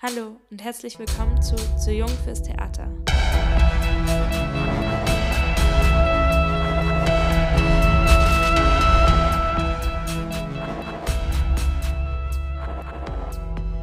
[0.00, 2.86] Hallo und herzlich willkommen zu Zu Jung fürs Theater.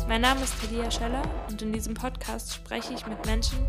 [0.07, 3.67] Mein Name ist Talia Scheller und in diesem Podcast spreche ich mit Menschen,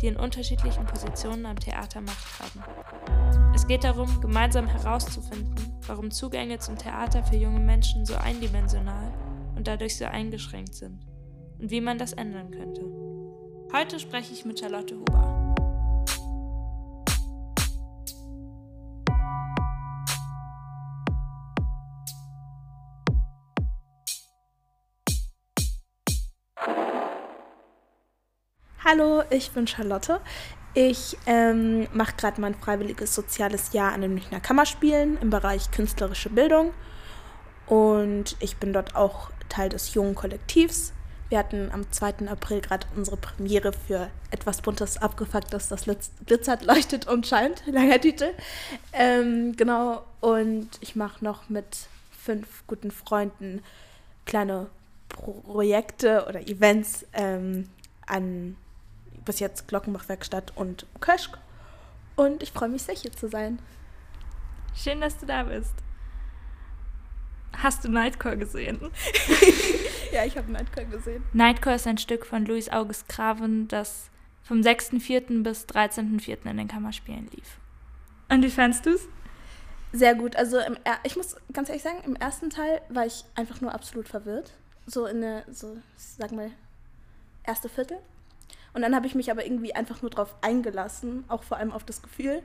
[0.00, 3.52] die in unterschiedlichen Positionen am Theater Macht haben.
[3.56, 5.56] Es geht darum, gemeinsam herauszufinden,
[5.88, 9.12] warum Zugänge zum Theater für junge Menschen so eindimensional
[9.56, 11.07] und dadurch so eingeschränkt sind
[11.58, 12.82] und wie man das ändern könnte.
[13.72, 15.54] Heute spreche ich mit Charlotte Huber.
[28.84, 30.20] Hallo, ich bin Charlotte.
[30.72, 36.30] Ich ähm, mache gerade mein freiwilliges soziales Jahr an den Münchner Kammerspielen im Bereich künstlerische
[36.30, 36.72] Bildung.
[37.66, 40.94] Und ich bin dort auch Teil des jungen Kollektivs.
[41.28, 42.28] Wir hatten am 2.
[42.28, 45.86] April gerade unsere Premiere für etwas Buntes abgefucktes, das
[46.26, 47.62] glitzert, leuchtet und scheint.
[47.66, 48.30] Langer Titel.
[48.94, 50.04] Ähm, genau.
[50.20, 53.62] Und ich mache noch mit fünf guten Freunden
[54.24, 54.68] kleine
[55.08, 57.68] Projekte oder Events ähm,
[58.06, 58.56] an
[59.24, 61.38] bis jetzt Glockenbachwerkstatt und Köschk.
[62.16, 63.58] Und ich freue mich sehr, hier zu sein.
[64.74, 65.74] Schön, dass du da bist.
[67.52, 68.80] Hast du Nightcore gesehen?
[70.12, 71.22] ja, ich habe Nightcore gesehen.
[71.32, 74.10] Nightcore ist ein Stück von Louis August Craven, das
[74.42, 75.42] vom 6.4.
[75.42, 76.48] bis 13.4.
[76.48, 77.58] in den Kammerspielen lief.
[78.30, 79.08] Und wie fandest du es?
[79.92, 80.36] Sehr gut.
[80.36, 84.08] Also im, ich muss ganz ehrlich sagen, im ersten Teil war ich einfach nur absolut
[84.08, 84.52] verwirrt.
[84.86, 86.50] So in der, so, sag mal,
[87.44, 87.98] erste Viertel.
[88.74, 91.84] Und dann habe ich mich aber irgendwie einfach nur drauf eingelassen, auch vor allem auf
[91.84, 92.42] das Gefühl.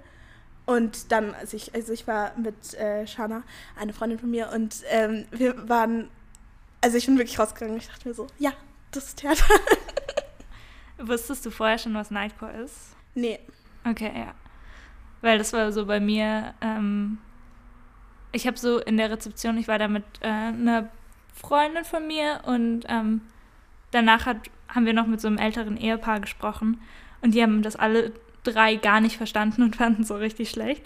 [0.66, 3.44] Und dann, also ich, also ich war mit äh, Shana,
[3.75, 6.09] eine Freundin von mir, und ähm, wir waren,
[6.84, 7.78] also ich bin wirklich rausgegangen.
[7.78, 8.52] Ich dachte mir so, ja,
[8.92, 9.45] das ist Theater.
[10.98, 12.95] Wusstest du vorher schon, was Nightcore ist?
[13.16, 13.40] Nee.
[13.90, 14.34] Okay, ja.
[15.22, 17.19] Weil das war so bei mir, ähm,
[18.34, 20.90] ich habe so in der Rezeption, ich war da mit äh, einer
[21.34, 23.22] Freundin von mir und ähm,
[23.91, 24.38] danach hat
[24.68, 26.81] haben wir noch mit so einem älteren Ehepaar gesprochen
[27.22, 28.12] und die haben das alle
[28.44, 30.84] drei gar nicht verstanden und fanden es so richtig schlecht.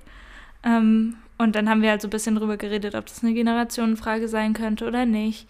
[0.63, 4.27] Ähm, und dann haben wir halt so ein bisschen drüber geredet, ob das eine Generationenfrage
[4.27, 5.47] sein könnte oder nicht.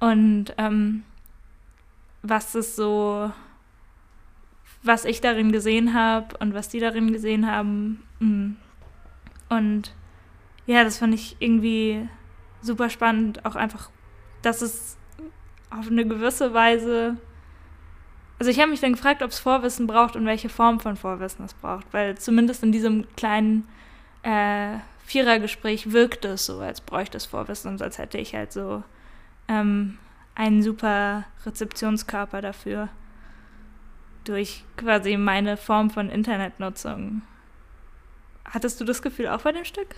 [0.00, 1.02] Und ähm,
[2.22, 3.32] was es so,
[4.82, 8.02] was ich darin gesehen habe und was die darin gesehen haben.
[8.20, 8.52] Mm.
[9.48, 9.94] Und
[10.66, 12.08] ja, das fand ich irgendwie
[12.60, 13.90] super spannend, auch einfach,
[14.42, 14.96] dass es
[15.70, 17.16] auf eine gewisse Weise
[18.38, 21.44] also ich habe mich dann gefragt, ob es Vorwissen braucht und welche Form von Vorwissen
[21.44, 23.68] es braucht, weil zumindest in diesem kleinen
[24.22, 28.84] äh, Vierergespräch wirkt es so, als bräuchte es Vorwissen und als hätte ich halt so
[29.48, 29.98] ähm,
[30.34, 32.88] einen super Rezeptionskörper dafür
[34.24, 37.22] durch quasi meine Form von Internetnutzung.
[38.44, 39.96] Hattest du das Gefühl auch bei dem Stück?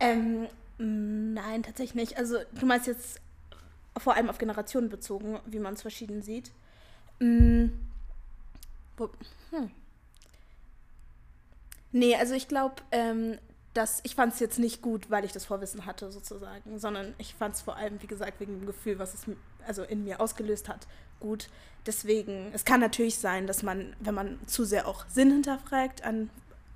[0.00, 2.18] Ähm, nein, tatsächlich nicht.
[2.18, 3.20] Also du meinst jetzt
[3.98, 6.50] vor allem auf Generationen bezogen, wie man es verschieden sieht.
[7.18, 7.66] Mm.
[9.50, 9.70] Hm.
[11.92, 13.38] Nee, also ich glaube, ähm,
[13.76, 17.34] dass ich fand es jetzt nicht gut, weil ich das Vorwissen hatte sozusagen, sondern ich
[17.34, 19.24] fand es vor allem, wie gesagt, wegen dem Gefühl, was es
[19.66, 20.86] also in mir ausgelöst hat,
[21.20, 21.48] gut.
[21.84, 26.30] Deswegen, es kann natürlich sein, dass man, wenn man zu sehr auch Sinn hinterfragt an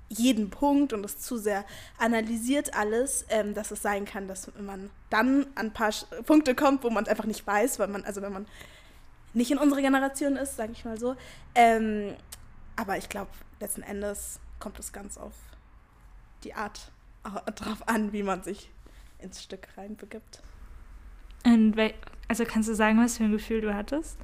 [0.09, 1.65] jeden Punkt und es zu sehr
[1.97, 5.91] analysiert alles, ähm, dass es sein kann, dass man dann an ein paar
[6.25, 8.45] Punkte kommt, wo man es einfach nicht weiß, weil man, also wenn man
[9.33, 11.15] nicht in unserer Generation ist, sage ich mal so.
[11.55, 12.15] Ähm,
[12.75, 15.33] aber ich glaube, letzten Endes kommt es ganz auf
[16.43, 16.91] die Art
[17.55, 18.69] drauf an, wie man sich
[19.19, 20.41] ins Stück reinbegibt.
[21.43, 21.75] Und
[22.27, 24.17] also kannst du sagen, was für ein Gefühl du hattest?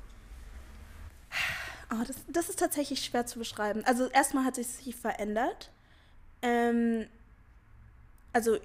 [1.92, 3.84] Oh, das, das ist tatsächlich schwer zu beschreiben.
[3.86, 5.72] Also erstmal hat sich sich verändert.
[6.42, 7.08] Ähm,
[8.34, 8.60] also äh,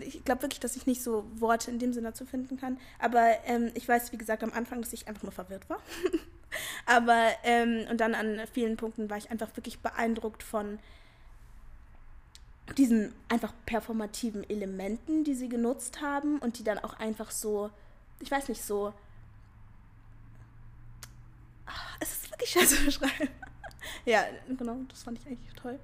[0.00, 2.78] ich glaube wirklich, dass ich nicht so Worte in dem Sinne dazu finden kann.
[2.98, 5.78] Aber ähm, ich weiß, wie gesagt, am Anfang, dass ich einfach nur verwirrt war.
[6.86, 10.78] Aber ähm, und dann an vielen Punkten war ich einfach wirklich beeindruckt von
[12.76, 17.70] diesen einfach performativen Elementen, die sie genutzt haben und die dann auch einfach so,
[18.20, 18.92] ich weiß nicht, so.
[21.66, 23.28] Ach, es ist wirklich schwer zu beschreiben.
[24.04, 25.78] ja, genau, das fand ich eigentlich toll.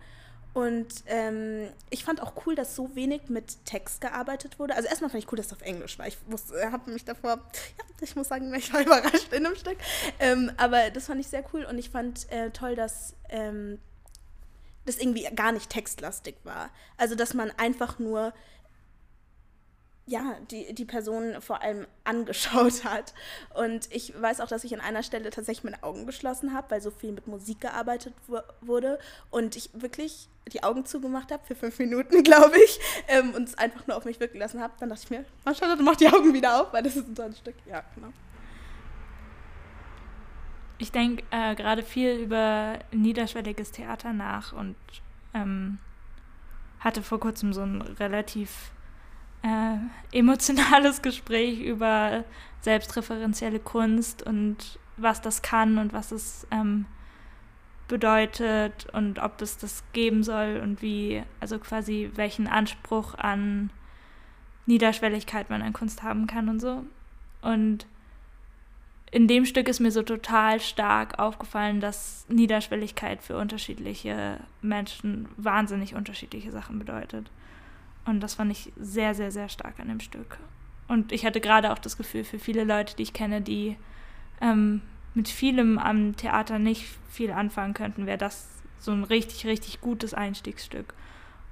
[0.55, 4.77] Und ähm, ich fand auch cool, dass so wenig mit Text gearbeitet wurde.
[4.77, 6.07] Also erstmal fand ich cool, dass es auf Englisch war.
[6.07, 6.17] Ich
[6.71, 9.77] habe mich davor, ja, ich muss sagen, ich war überrascht in dem Stück.
[10.21, 13.81] Ähm, aber das fand ich sehr cool und ich fand äh, toll, dass ähm,
[14.87, 16.71] das irgendwie gar nicht textlastig war.
[16.97, 18.33] Also dass man einfach nur
[20.07, 23.15] ja, die, die Person vor allem angeschaut hat.
[23.55, 26.83] Und ich weiß auch, dass ich an einer Stelle tatsächlich meine Augen geschlossen habe, weil
[26.83, 28.15] so viel mit Musik gearbeitet
[28.61, 28.99] wurde
[29.31, 32.79] und ich wirklich die Augen zugemacht habe für fünf Minuten, glaube ich,
[33.09, 34.75] ähm, und es einfach nur auf mich wirken lassen habe.
[34.79, 37.23] Dann dachte ich mir, oh, Charlotte, mach die Augen wieder auf, weil das ist so
[37.23, 37.57] ein Stück.
[37.67, 38.09] Ja, genau.
[40.79, 44.77] Ich denke äh, gerade viel über niederschwelliges Theater nach und
[45.33, 45.79] ähm,
[46.81, 48.73] hatte vor kurzem so ein relativ
[49.43, 49.77] äh,
[50.17, 52.25] emotionales Gespräch über
[52.61, 56.87] selbstreferenzielle Kunst und was das kann und was es ähm,
[57.89, 63.71] bedeutet und ob es das geben soll und wie, also quasi welchen Anspruch an
[64.67, 66.85] Niederschwelligkeit man an Kunst haben kann und so.
[67.43, 67.87] Und
[69.15, 75.95] in dem Stück ist mir so total stark aufgefallen, dass Niederschwelligkeit für unterschiedliche Menschen wahnsinnig
[75.95, 77.31] unterschiedliche Sachen bedeutet.
[78.07, 80.39] Und das fand ich sehr, sehr, sehr stark an dem Stück.
[80.89, 83.77] Und ich hatte gerade auch das Gefühl, für viele Leute, die ich kenne, die
[84.41, 84.81] ähm,
[85.15, 88.49] mit vielem am Theater nicht viel anfangen könnten, wäre das
[88.81, 90.93] so ein richtig, richtig gutes Einstiegsstück.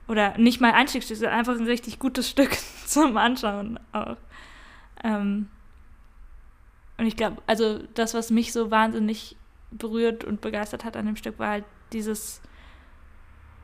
[0.08, 4.16] Oder nicht mal Einstiegsstück, sondern einfach ein richtig gutes Stück zum Anschauen auch.
[5.04, 5.46] Ähm,
[7.02, 9.36] und ich glaube, also das, was mich so wahnsinnig
[9.72, 12.40] berührt und begeistert hat an dem Stück, war halt dieses,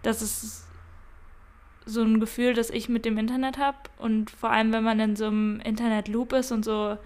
[0.03, 0.67] dass es
[1.87, 3.79] so ein Gefühl, das ich mit dem Internet habe.
[3.97, 6.99] Und vor allem, wenn man in so einem Internet-Loop ist und so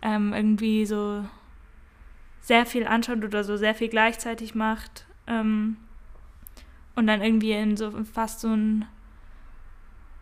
[0.00, 1.22] ähm, irgendwie so
[2.40, 5.76] sehr viel anschaut oder so sehr viel gleichzeitig macht ähm,
[6.94, 8.86] und dann irgendwie in so fast so einen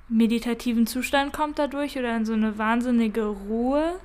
[0.09, 4.01] meditativen Zustand kommt dadurch oder in so eine wahnsinnige Ruhe.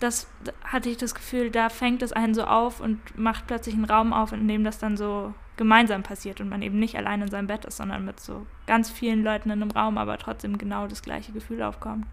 [0.00, 0.28] Das
[0.62, 4.12] hatte ich das Gefühl, da fängt es einen so auf und macht plötzlich einen Raum
[4.12, 7.48] auf, in dem das dann so gemeinsam passiert und man eben nicht allein in seinem
[7.48, 11.02] Bett ist, sondern mit so ganz vielen Leuten in einem Raum, aber trotzdem genau das
[11.02, 12.06] gleiche Gefühl aufkommt.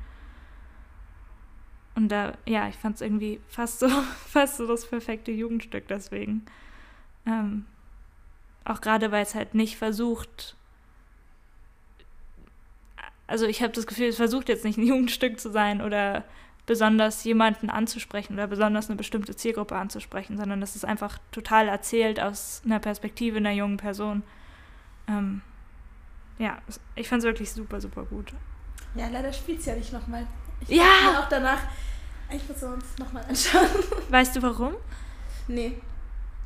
[1.94, 3.88] Und da, ja, ich fand es irgendwie fast so,
[4.28, 6.46] fast so das perfekte Jugendstück deswegen.
[7.26, 7.66] Ähm,
[8.66, 10.58] auch gerade, weil es halt nicht versucht,
[13.28, 16.26] also ich habe das Gefühl, es versucht jetzt nicht ein Jugendstück zu sein oder
[16.66, 22.20] besonders jemanden anzusprechen oder besonders eine bestimmte Zielgruppe anzusprechen, sondern das ist einfach total erzählt
[22.20, 24.24] aus einer Perspektive einer jungen Person.
[25.08, 25.42] Ähm,
[26.40, 26.58] ja,
[26.96, 28.34] ich fand es wirklich super, super gut.
[28.96, 30.26] Ja, leider spielt es ja nicht nochmal.
[30.62, 31.12] Ich ja!
[31.12, 31.60] Mir auch danach,
[32.32, 33.68] ich muss uns nochmal anschauen.
[34.10, 34.74] Weißt du warum?
[35.48, 35.78] Nee.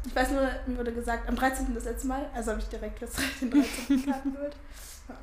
[0.06, 1.74] Ich weiß nur, mir wurde gesagt, am 13.
[1.74, 4.06] das letzte Mal, also habe ich direkt das den 13.
[4.06, 4.56] Karten geholt.
[5.07, 5.16] Ja.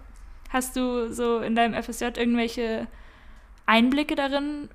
[0.50, 2.86] Hast du so in deinem FSJ irgendwelche
[3.66, 4.68] Einblicke darin,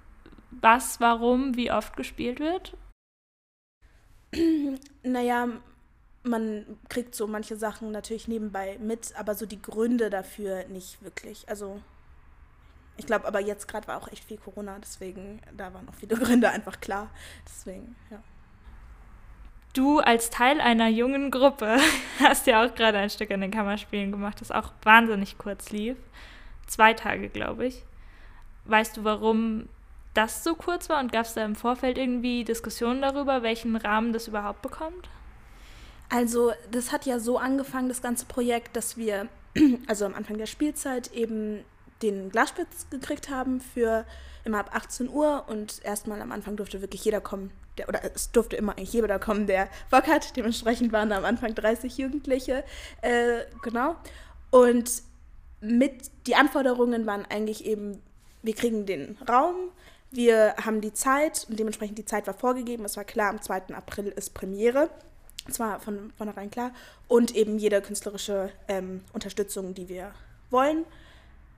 [0.52, 2.76] was, warum, wie oft gespielt wird?
[5.04, 5.48] Naja,
[6.24, 11.48] man kriegt so manche Sachen natürlich nebenbei mit, aber so die Gründe dafür nicht wirklich.
[11.50, 11.82] Also
[12.98, 16.16] ich glaube, aber jetzt gerade war auch echt viel Corona, deswegen da waren auch viele
[16.20, 17.10] Gründe einfach klar.
[17.46, 18.22] Deswegen, ja.
[19.74, 21.78] Du als Teil einer jungen Gruppe
[22.20, 25.98] hast ja auch gerade ein Stück an den Kammerspielen gemacht, das auch wahnsinnig kurz lief.
[26.68, 27.84] Zwei Tage, glaube ich.
[28.66, 29.68] Weißt du, warum
[30.14, 34.14] das so kurz war und gab es da im Vorfeld irgendwie Diskussionen darüber, welchen Rahmen
[34.14, 35.10] das überhaupt bekommt?
[36.10, 39.28] Also das hat ja so angefangen, das ganze Projekt, dass wir
[39.88, 41.64] also am Anfang der Spielzeit eben
[42.02, 44.06] den Glasspitz gekriegt haben für
[44.44, 48.32] immer ab 18 Uhr und erstmal am Anfang durfte wirklich jeder kommen, der, oder es
[48.32, 50.36] durfte immer eigentlich jeder kommen, der Bock hat.
[50.36, 52.64] Dementsprechend waren da am Anfang 30 Jugendliche,
[53.02, 53.96] äh, genau.
[54.50, 55.04] Und
[55.62, 58.02] mit die Anforderungen waren eigentlich eben,
[58.42, 59.56] wir kriegen den Raum,
[60.12, 62.84] wir haben die Zeit und dementsprechend die Zeit war vorgegeben.
[62.86, 63.74] Es war klar, am 2.
[63.74, 64.90] April ist Premiere.
[65.48, 66.72] Es war von vornherein klar.
[67.08, 70.12] Und eben jede künstlerische ähm, Unterstützung, die wir
[70.50, 70.86] wollen.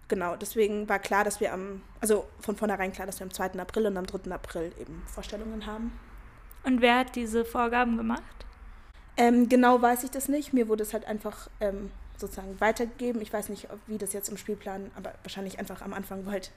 [0.08, 3.60] Genau, deswegen war klar, dass wir am, also von vornherein klar, dass wir am 2.
[3.60, 4.32] April und am 3.
[4.32, 5.92] April eben Vorstellungen haben.
[6.64, 8.22] Und wer hat diese Vorgaben gemacht?
[9.18, 10.54] Ähm, genau weiß ich das nicht.
[10.54, 13.22] Mir wurde es halt einfach ähm, sozusagen weitergegeben.
[13.22, 16.52] Ich weiß nicht, wie das jetzt im Spielplan, aber wahrscheinlich einfach am Anfang, wo halt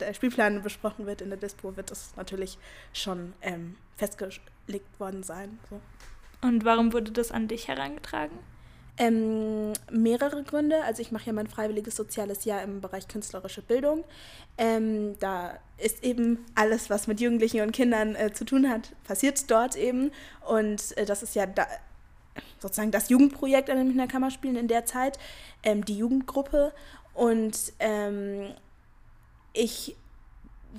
[0.00, 2.58] der Spielplan besprochen wird in der Dispo, wird das natürlich
[2.92, 5.58] schon ähm, festgelegt worden sein.
[5.70, 5.80] So.
[6.42, 8.38] Und warum wurde das an dich herangetragen?
[8.98, 10.82] Ähm, mehrere Gründe.
[10.84, 14.04] Also ich mache ja mein freiwilliges soziales Jahr im Bereich künstlerische Bildung.
[14.56, 19.50] Ähm, da ist eben alles, was mit Jugendlichen und Kindern äh, zu tun hat, passiert
[19.50, 20.12] dort eben.
[20.46, 21.66] Und äh, das ist ja da,
[22.58, 25.18] sozusagen das Jugendprojekt an den Kammerspielen in der Zeit,
[25.62, 26.72] ähm, die Jugendgruppe.
[27.12, 28.54] Und ähm,
[29.56, 29.96] ich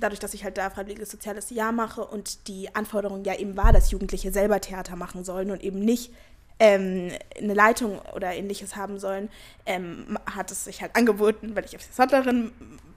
[0.00, 3.72] dadurch, dass ich halt da freiwilliges soziales Jahr mache und die Anforderung ja eben war,
[3.72, 6.12] dass Jugendliche selber Theater machen sollen und eben nicht
[6.60, 9.28] ähm, eine Leitung oder ähnliches haben sollen,
[9.66, 12.52] ähm, hat es sich halt angeboten, weil ich Assistentlerin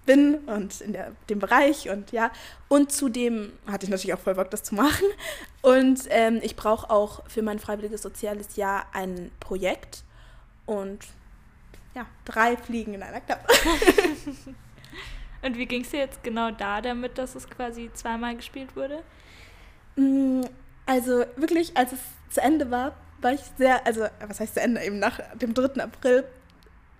[0.05, 2.31] bin und in der, dem Bereich und ja.
[2.69, 5.05] Und zudem hatte ich natürlich auch voll Bock, das zu machen.
[5.61, 10.03] Und ähm, ich brauche auch für mein freiwilliges soziales Jahr ein Projekt.
[10.65, 10.99] Und
[11.93, 13.47] ja, drei Fliegen in einer Klappe.
[15.41, 19.03] und wie ging es dir jetzt genau da damit, dass es quasi zweimal gespielt wurde?
[19.95, 20.41] Mm,
[20.85, 24.83] also wirklich, als es zu Ende war, war ich sehr, also was heißt zu Ende,
[24.83, 25.81] eben nach dem 3.
[25.81, 26.23] April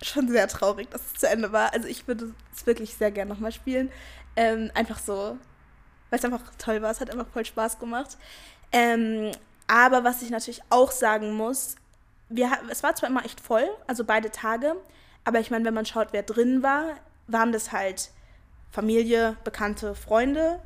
[0.01, 1.73] schon sehr traurig, dass es zu Ende war.
[1.73, 3.91] Also ich würde es wirklich sehr gerne nochmal spielen.
[4.35, 5.37] Ähm, einfach so,
[6.09, 6.91] weil es einfach toll war.
[6.91, 8.17] Es hat einfach voll Spaß gemacht.
[8.71, 9.31] Ähm,
[9.67, 11.75] aber was ich natürlich auch sagen muss,
[12.29, 14.75] wir, es war zwar immer echt voll, also beide Tage,
[15.25, 16.95] aber ich meine, wenn man schaut, wer drin war,
[17.27, 18.11] waren das halt
[18.71, 20.59] Familie, Bekannte, Freunde.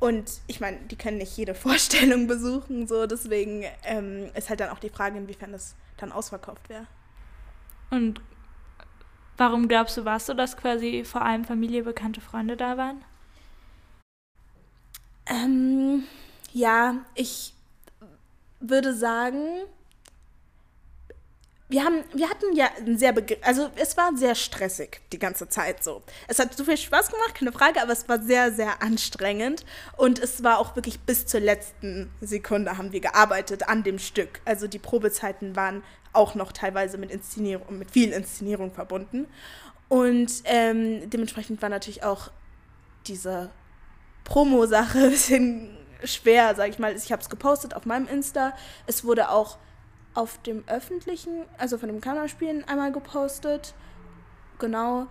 [0.00, 4.70] Und ich meine, die können nicht jede Vorstellung besuchen, so deswegen ähm, ist halt dann
[4.70, 6.86] auch die Frage, inwiefern das dann ausverkauft wäre.
[7.90, 8.20] Und
[9.36, 13.04] warum glaubst du, warst du, dass quasi vor allem Familie, bekannte Freunde da waren?
[15.26, 16.04] Ähm,
[16.52, 17.54] ja, ich
[18.60, 19.64] würde sagen,
[21.74, 23.12] wir haben, wir hatten ja ein sehr,
[23.42, 26.02] also es war sehr stressig die ganze Zeit so.
[26.28, 29.64] Es hat so viel Spaß gemacht, keine Frage, aber es war sehr, sehr anstrengend
[29.96, 34.40] und es war auch wirklich bis zur letzten Sekunde haben wir gearbeitet an dem Stück.
[34.44, 39.26] Also die Probezeiten waren auch noch teilweise mit Inszenierung, mit viel Inszenierung verbunden.
[39.88, 42.30] Und ähm, dementsprechend war natürlich auch
[43.08, 43.50] diese
[44.22, 46.94] Promo-Sache ein bisschen schwer, sag ich mal.
[46.94, 48.52] Ich habe es gepostet auf meinem Insta.
[48.86, 49.58] Es wurde auch
[50.14, 53.74] auf dem öffentlichen, also von dem Kammerspielen einmal gepostet.
[54.58, 55.06] Genau.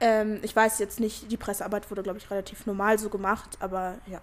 [0.00, 3.98] Ähm, ich weiß jetzt nicht, die Pressearbeit wurde, glaube ich, relativ normal so gemacht, aber
[4.06, 4.20] ja.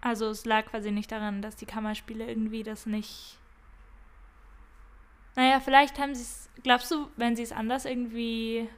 [0.00, 3.38] Also es lag quasi nicht daran, dass die Kammerspiele irgendwie das nicht
[5.36, 8.68] naja, vielleicht haben sie es, glaubst du, wenn sie es anders irgendwie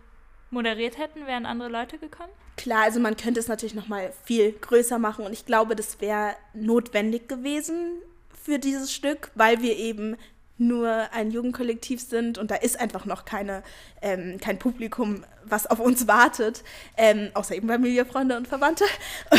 [0.50, 2.33] moderiert hätten, wären andere Leute gekommen?
[2.57, 6.00] Klar, also man könnte es natürlich noch mal viel größer machen und ich glaube, das
[6.00, 7.99] wäre notwendig gewesen
[8.46, 10.16] für dieses Stück, weil wir eben
[10.56, 13.64] nur ein Jugendkollektiv sind und da ist einfach noch keine,
[14.00, 16.62] ähm, kein Publikum, was auf uns wartet,
[16.96, 18.84] ähm, außer eben Familie, Freunde und Verwandte.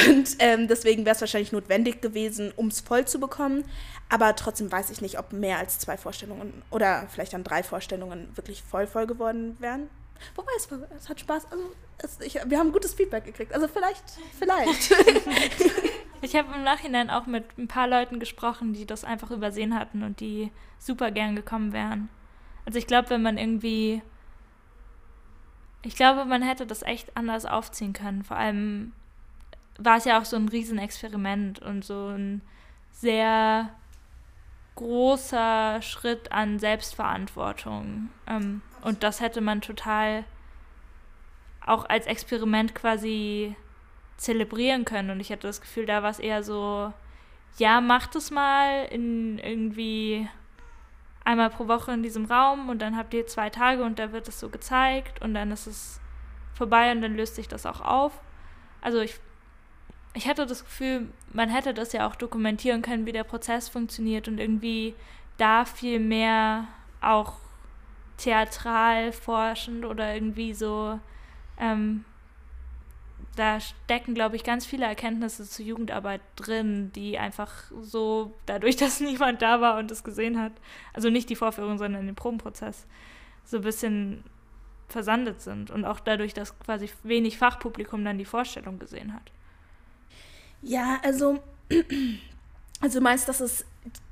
[0.07, 3.63] Und ähm, deswegen wäre es wahrscheinlich notwendig gewesen, um es voll zu bekommen.
[4.09, 8.27] Aber trotzdem weiß ich nicht, ob mehr als zwei Vorstellungen oder vielleicht dann drei Vorstellungen
[8.35, 9.89] wirklich voll voll geworden wären.
[10.35, 11.63] Wobei es, es hat Spaß, also
[11.99, 13.53] es, ich, wir haben gutes Feedback gekriegt.
[13.53, 14.03] Also vielleicht,
[14.37, 14.91] vielleicht.
[16.21, 20.03] Ich habe im Nachhinein auch mit ein paar Leuten gesprochen, die das einfach übersehen hatten
[20.03, 22.09] und die super gern gekommen wären.
[22.65, 24.01] Also ich glaube, wenn man irgendwie.
[25.83, 28.24] Ich glaube, man hätte das echt anders aufziehen können.
[28.24, 28.93] Vor allem
[29.77, 32.41] war es ja auch so ein Riesenexperiment und so ein
[32.91, 33.69] sehr
[34.75, 38.09] großer Schritt an Selbstverantwortung.
[38.27, 40.24] Ähm, und das hätte man total
[41.65, 43.55] auch als Experiment quasi
[44.17, 45.09] zelebrieren können.
[45.12, 46.91] Und ich hatte das Gefühl, da war es eher so,
[47.57, 50.27] ja, macht es mal in irgendwie
[51.24, 54.27] einmal pro Woche in diesem Raum und dann habt ihr zwei Tage und da wird
[54.27, 56.00] es so gezeigt und dann ist es
[56.53, 58.21] vorbei und dann löst sich das auch auf.
[58.81, 59.19] Also ich,
[60.13, 64.27] ich hatte das Gefühl, man hätte das ja auch dokumentieren können, wie der Prozess funktioniert
[64.27, 64.95] und irgendwie
[65.38, 66.67] da viel mehr
[67.01, 67.33] auch
[68.17, 71.00] theatral forschend oder irgendwie so
[71.59, 72.05] ähm,
[73.38, 77.51] da stecken, glaube ich, ganz viele Erkenntnisse zur Jugendarbeit drin, die einfach
[77.82, 80.53] so, dadurch, dass niemand da war und es gesehen hat,
[80.94, 82.86] also nicht die Vorführung, sondern den Probenprozess,
[83.46, 84.24] so ein bisschen
[84.89, 89.32] versandet sind und auch dadurch, dass quasi wenig Fachpublikum dann die Vorstellung gesehen hat.
[90.62, 91.39] Ja, also,
[92.82, 93.65] also meinst, dass es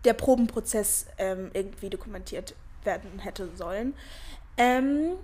[0.04, 3.94] der Probenprozess ähm, irgendwie dokumentiert werden hätte sollen.
[4.58, 5.16] Ähm,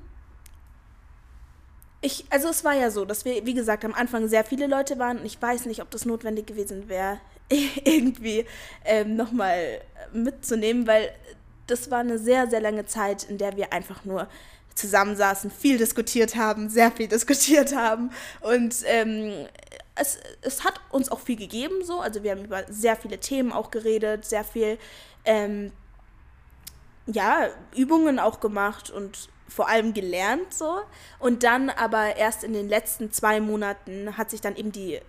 [2.01, 4.97] ich, also es war ja so, dass wir, wie gesagt, am Anfang sehr viele Leute
[4.97, 8.45] waren und ich weiß nicht, ob das notwendig gewesen wäre, irgendwie
[8.85, 9.81] ähm, nochmal
[10.11, 11.11] mitzunehmen, weil
[11.67, 14.27] das war eine sehr, sehr lange Zeit, in der wir einfach nur
[14.73, 18.11] zusammensaßen, viel diskutiert haben, sehr viel diskutiert haben.
[18.41, 19.45] Und ähm,
[19.95, 23.51] es, es hat uns auch viel gegeben so, also wir haben über sehr viele Themen
[23.51, 24.77] auch geredet, sehr viel
[25.25, 25.71] ähm,
[27.05, 30.81] ja, Übungen auch gemacht und vor allem gelernt so.
[31.19, 34.99] Und dann aber erst in den letzten zwei Monaten hat sich dann eben die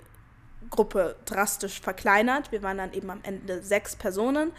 [0.71, 2.51] Gruppe drastisch verkleinert.
[2.51, 4.53] Wir waren dann eben am Ende sechs Personen.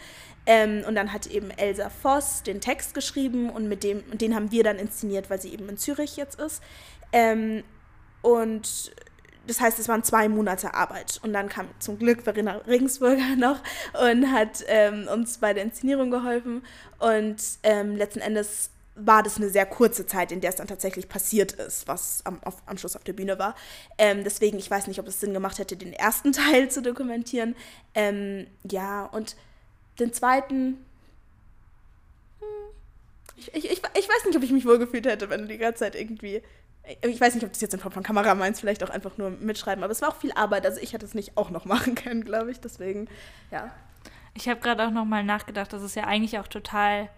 [0.46, 4.34] Ähm, und dann hat eben Elsa Voss den Text geschrieben und mit dem, und den
[4.34, 6.62] haben wir dann inszeniert, weil sie eben in Zürich jetzt ist.
[7.12, 7.64] Ähm,
[8.22, 8.94] und
[9.46, 11.20] das heißt, es waren zwei Monate Arbeit.
[11.22, 13.60] Und dann kam zum Glück Verena Regensburger noch
[14.08, 16.62] und hat ähm, uns bei der Inszenierung geholfen.
[16.98, 21.08] Und ähm, letzten Endes war das eine sehr kurze Zeit, in der es dann tatsächlich
[21.08, 23.54] passiert ist, was am, auf, am Schluss auf der Bühne war.
[23.98, 27.56] Ähm, deswegen, ich weiß nicht, ob es Sinn gemacht hätte, den ersten Teil zu dokumentieren.
[27.94, 29.36] Ähm, ja, und
[29.98, 30.78] den zweiten.
[32.40, 32.46] Hm,
[33.36, 35.80] ich, ich, ich, ich weiß nicht, ob ich mich wohlgefühlt hätte, wenn du die ganze
[35.80, 36.42] Zeit irgendwie.
[37.00, 39.30] Ich weiß nicht, ob das jetzt in Form von Kamera meinst, vielleicht auch einfach nur
[39.30, 40.66] mitschreiben, aber es war auch viel Arbeit.
[40.66, 42.60] Also ich hätte es nicht auch noch machen können, glaube ich.
[42.60, 43.08] Deswegen,
[43.50, 43.74] ja.
[44.34, 47.08] Ich habe gerade auch noch mal nachgedacht, dass es ja eigentlich auch total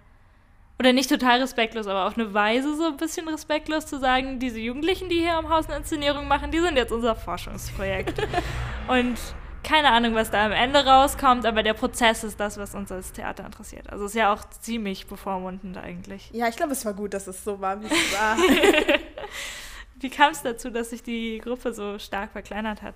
[0.78, 4.58] oder nicht total respektlos, aber auf eine Weise so ein bisschen respektlos zu sagen, diese
[4.58, 8.20] Jugendlichen, die hier am Haus eine Inszenierung machen, die sind jetzt unser Forschungsprojekt.
[8.88, 9.16] Und
[9.62, 13.12] keine Ahnung, was da am Ende rauskommt, aber der Prozess ist das, was uns als
[13.12, 13.90] Theater interessiert.
[13.90, 16.30] Also ist ja auch ziemlich bevormundend eigentlich.
[16.32, 18.36] Ja, ich glaube, es war gut, dass es so war, wie es war.
[20.06, 22.94] wie kam es dazu, dass sich die Gruppe so stark verkleinert hat?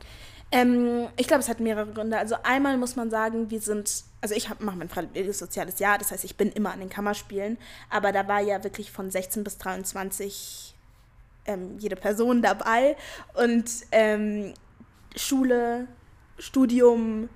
[0.52, 2.16] Ähm, ich glaube, es hat mehrere Gründe.
[2.16, 6.12] Also einmal muss man sagen, wir sind, also ich mache mein freiwilliges soziales Jahr, das
[6.12, 9.58] heißt, ich bin immer an den Kammerspielen, aber da war ja wirklich von 16 bis
[9.58, 10.76] 23
[11.46, 12.96] ähm, jede Person dabei
[13.34, 14.54] und ähm,
[15.16, 15.88] Schule,
[16.38, 17.28] Studium,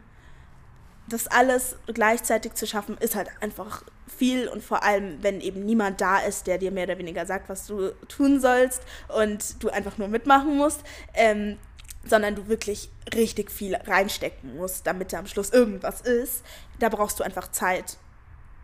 [1.09, 3.83] das alles gleichzeitig zu schaffen, ist halt einfach
[4.17, 7.49] viel und vor allem, wenn eben niemand da ist, der dir mehr oder weniger sagt,
[7.49, 10.81] was du tun sollst und du einfach nur mitmachen musst,
[11.15, 11.59] ähm,
[12.05, 16.45] sondern du wirklich richtig viel reinstecken musst, damit da am Schluss irgendwas ist.
[16.79, 17.97] Da brauchst du einfach Zeit.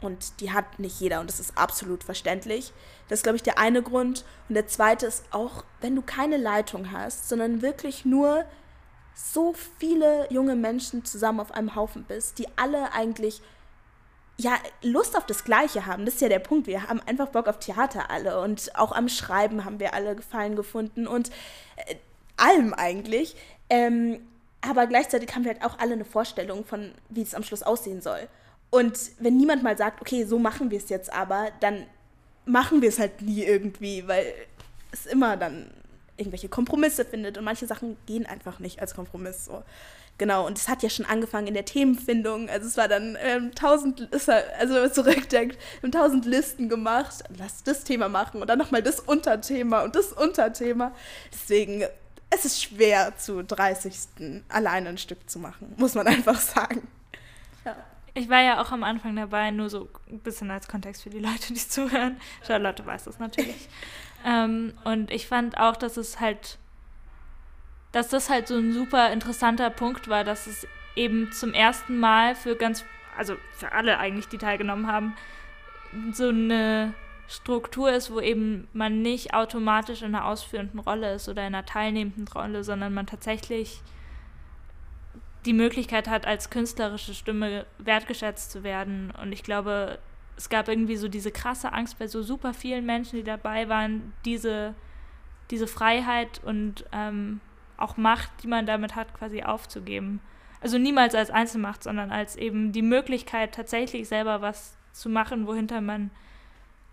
[0.00, 2.73] Und die hat nicht jeder und das ist absolut verständlich.
[3.09, 4.25] Das ist, glaube ich, der eine Grund.
[4.49, 8.47] Und der zweite ist auch, wenn du keine Leitung hast, sondern wirklich nur
[9.14, 13.42] so viele junge Menschen zusammen auf einem Haufen bist, die alle eigentlich
[14.40, 16.06] ja, Lust auf das Gleiche haben.
[16.06, 16.66] Das ist ja der Punkt.
[16.66, 20.56] Wir haben einfach Bock auf Theater alle und auch am Schreiben haben wir alle Gefallen
[20.56, 21.06] gefunden.
[21.06, 21.30] Und
[21.76, 21.97] äh,
[22.37, 23.37] allem eigentlich.
[23.68, 24.20] Ähm,
[24.62, 28.00] aber gleichzeitig haben wir halt auch alle eine Vorstellung von, wie es am Schluss aussehen
[28.00, 28.28] soll.
[28.70, 31.87] Und wenn niemand mal sagt, okay, so machen wir es jetzt aber, dann
[32.47, 34.32] machen wir es halt nie irgendwie, weil
[34.92, 35.70] es immer dann
[36.16, 39.62] irgendwelche Kompromisse findet und manche Sachen gehen einfach nicht als Kompromiss so.
[40.21, 42.50] Genau, und es hat ja schon angefangen in der Themenfindung.
[42.50, 47.25] Also es war dann ähm, tausend, also wenn man zurückdenkt, wir haben tausend Listen gemacht.
[47.38, 50.92] Lass das Thema machen und dann nochmal das Unterthema und das Unterthema.
[51.33, 51.85] Deswegen
[52.31, 54.44] es ist schwer, zu 30.
[54.49, 56.87] alleine ein Stück zu machen, muss man einfach sagen.
[57.64, 57.77] Ja.
[58.14, 61.18] Ich war ja auch am Anfang dabei, nur so ein bisschen als Kontext für die
[61.18, 62.21] Leute, die zuhören.
[62.47, 63.68] Charlotte weiß das natürlich.
[64.27, 66.59] ähm, und ich fand auch, dass es halt,
[67.92, 72.35] dass das halt so ein super interessanter Punkt war, dass es eben zum ersten Mal
[72.35, 72.85] für ganz,
[73.16, 75.16] also für alle eigentlich, die teilgenommen haben,
[76.12, 76.94] so eine
[77.29, 81.66] Struktur ist, wo eben man nicht automatisch in einer ausführenden Rolle ist oder in einer
[81.66, 83.83] teilnehmenden Rolle, sondern man tatsächlich
[85.46, 89.12] die Möglichkeit hat, als künstlerische Stimme wertgeschätzt zu werden.
[89.22, 89.98] Und ich glaube,
[90.37, 94.12] es gab irgendwie so diese krasse Angst bei so super vielen Menschen, die dabei waren,
[94.24, 94.74] diese,
[95.50, 97.40] diese Freiheit und ähm,
[97.81, 100.21] auch Macht, die man damit hat, quasi aufzugeben.
[100.61, 105.81] Also niemals als Einzelmacht, sondern als eben die Möglichkeit, tatsächlich selber was zu machen, wohinter
[105.81, 106.11] man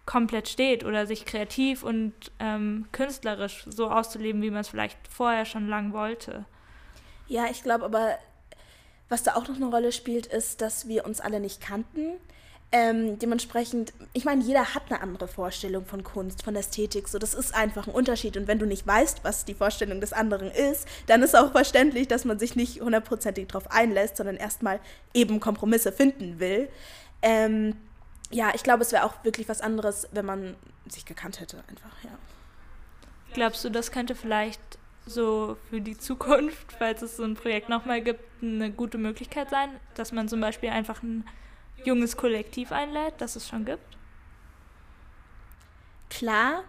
[0.06, 5.45] komplett steht oder sich kreativ und ähm, künstlerisch so auszuleben, wie man es vielleicht vorher
[5.45, 6.45] schon lang wollte.
[7.28, 8.17] Ja, ich glaube aber,
[9.10, 12.13] was da auch noch eine Rolle spielt, ist, dass wir uns alle nicht kannten.
[12.73, 17.08] Ähm, dementsprechend, ich meine, jeder hat eine andere Vorstellung von Kunst, von Ästhetik.
[17.08, 18.36] So, das ist einfach ein Unterschied.
[18.36, 22.10] Und wenn du nicht weißt, was die Vorstellung des anderen ist, dann ist auch verständlich,
[22.10, 24.82] dass man sich nicht hundertprozentig darauf einlässt, sondern erstmal
[25.13, 26.67] eben Kompromisse finden will.
[27.21, 27.77] Ähm,
[28.32, 30.56] ja, ich glaube, es wäre auch wirklich was anderes, wenn man
[30.89, 32.12] sich gekannt hätte, einfach, ja.
[33.34, 34.60] Glaubst du, das könnte vielleicht
[35.06, 39.69] so für die Zukunft, falls es so ein Projekt nochmal gibt, eine gute Möglichkeit sein,
[39.95, 41.25] dass man zum Beispiel einfach ein
[41.83, 43.97] junges Kollektiv einlädt, das es schon gibt?
[46.09, 46.63] Klar,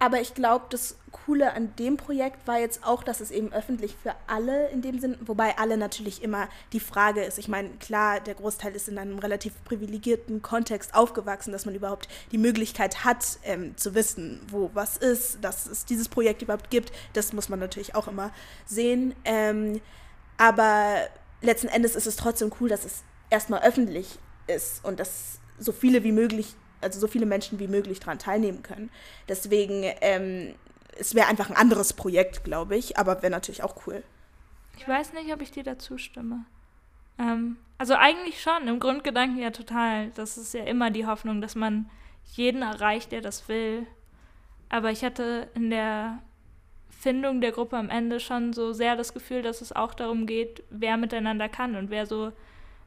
[0.00, 3.96] aber ich glaube, das Coole an dem Projekt war jetzt auch, dass es eben öffentlich
[4.00, 7.36] für alle in dem Sinn, wobei alle natürlich immer die Frage ist.
[7.38, 12.08] Ich meine, klar, der Großteil ist in einem relativ privilegierten Kontext aufgewachsen, dass man überhaupt
[12.30, 16.92] die Möglichkeit hat, ähm, zu wissen, wo was ist, dass es dieses Projekt überhaupt gibt.
[17.14, 18.30] Das muss man natürlich auch immer
[18.66, 19.16] sehen.
[19.24, 19.80] Ähm,
[20.36, 21.08] aber
[21.40, 26.04] letzten Endes ist es trotzdem cool, dass es erstmal öffentlich ist und dass so viele
[26.04, 28.90] wie möglich also so viele Menschen wie möglich daran teilnehmen können.
[29.28, 30.54] Deswegen, ähm,
[30.98, 34.02] es wäre einfach ein anderes Projekt, glaube ich, aber wäre natürlich auch cool.
[34.76, 36.44] Ich weiß nicht, ob ich dir dazu stimme.
[37.18, 40.10] Ähm, also eigentlich schon, im Grundgedanken ja total.
[40.10, 41.90] Das ist ja immer die Hoffnung, dass man
[42.34, 43.86] jeden erreicht, der das will.
[44.68, 46.18] Aber ich hatte in der
[46.90, 50.62] Findung der Gruppe am Ende schon so sehr das Gefühl, dass es auch darum geht,
[50.70, 52.32] wer miteinander kann und wer so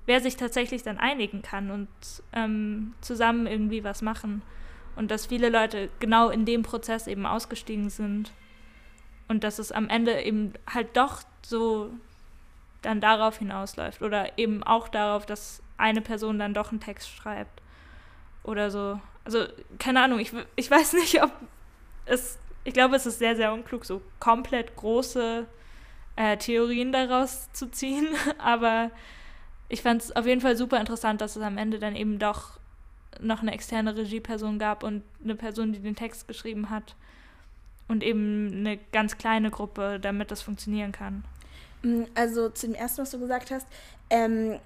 [0.05, 1.87] wer sich tatsächlich dann einigen kann und
[2.33, 4.41] ähm, zusammen irgendwie was machen.
[4.95, 8.31] Und dass viele Leute genau in dem Prozess eben ausgestiegen sind.
[9.27, 11.91] Und dass es am Ende eben halt doch so
[12.81, 14.01] dann darauf hinausläuft.
[14.01, 17.61] Oder eben auch darauf, dass eine Person dann doch einen Text schreibt.
[18.43, 18.99] Oder so.
[19.23, 19.45] Also,
[19.79, 21.31] keine Ahnung, ich, ich weiß nicht, ob
[22.05, 22.37] es.
[22.63, 25.47] Ich glaube, es ist sehr, sehr unklug, so komplett große
[26.15, 28.07] äh, Theorien daraus zu ziehen.
[28.37, 28.91] Aber
[29.71, 32.59] ich fand es auf jeden Fall super interessant, dass es am Ende dann eben doch
[33.21, 36.95] noch eine externe Regieperson gab und eine Person, die den Text geschrieben hat.
[37.87, 41.23] Und eben eine ganz kleine Gruppe, damit das funktionieren kann.
[41.83, 43.67] Mm, also zu dem ersten, was du gesagt hast,
[44.09, 44.59] ähm,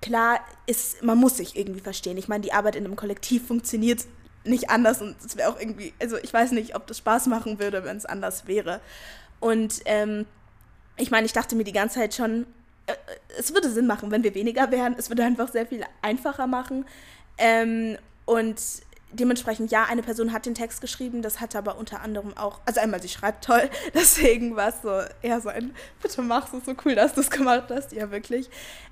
[0.00, 2.16] klar ist, man muss sich irgendwie verstehen.
[2.16, 4.06] Ich meine, die Arbeit in einem Kollektiv funktioniert
[4.44, 7.58] nicht anders und es wäre auch irgendwie, also ich weiß nicht, ob das Spaß machen
[7.58, 8.80] würde, wenn es anders wäre.
[9.38, 10.26] Und ähm,
[10.96, 12.46] ich meine, ich dachte mir die ganze Zeit schon,
[13.38, 14.94] es würde Sinn machen, wenn wir weniger wären.
[14.98, 16.84] Es würde einfach sehr viel einfacher machen.
[17.38, 18.60] Ähm, und
[19.12, 22.80] dementsprechend, ja, eine Person hat den Text geschrieben, das hat aber unter anderem auch, also
[22.80, 26.74] einmal, sie schreibt toll, deswegen war es so eher so ein, bitte mach es, so
[26.84, 28.48] cool, dass du es gemacht hast, ja, wirklich.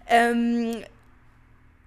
[0.07, 0.83] Ähm,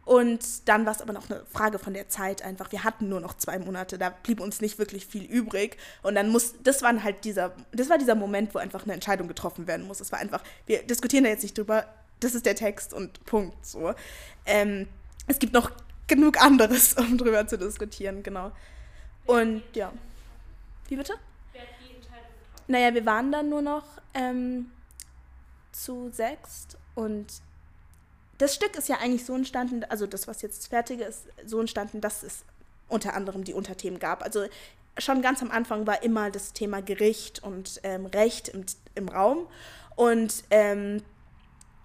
[0.03, 2.71] und dann war es aber noch eine Frage von der Zeit einfach.
[2.71, 5.77] Wir hatten nur noch zwei Monate, da blieb uns nicht wirklich viel übrig.
[6.01, 9.27] Und dann muss, das war halt dieser, das war dieser Moment, wo einfach eine Entscheidung
[9.27, 9.99] getroffen werden muss.
[9.99, 11.85] Es war einfach, wir diskutieren da jetzt nicht drüber,
[12.19, 13.65] das ist der Text und Punkt.
[13.65, 13.93] So.
[14.45, 14.87] Ähm,
[15.27, 15.71] es gibt noch
[16.07, 18.51] genug anderes, um drüber zu diskutieren, genau.
[19.27, 19.93] Und ja.
[20.87, 21.13] Wie bitte?
[21.53, 22.63] Wer hat die Entscheidung getroffen?
[22.67, 23.85] Naja, wir waren dann nur noch
[24.15, 24.71] ähm,
[25.71, 27.27] zu sechst und
[28.41, 32.01] das Stück ist ja eigentlich so entstanden, also das, was jetzt fertige ist, so entstanden,
[32.01, 32.43] dass es
[32.87, 34.23] unter anderem die Unterthemen gab.
[34.23, 34.45] Also
[34.97, 39.47] schon ganz am Anfang war immer das Thema Gericht und ähm, Recht im, im Raum.
[39.95, 41.03] Und ähm,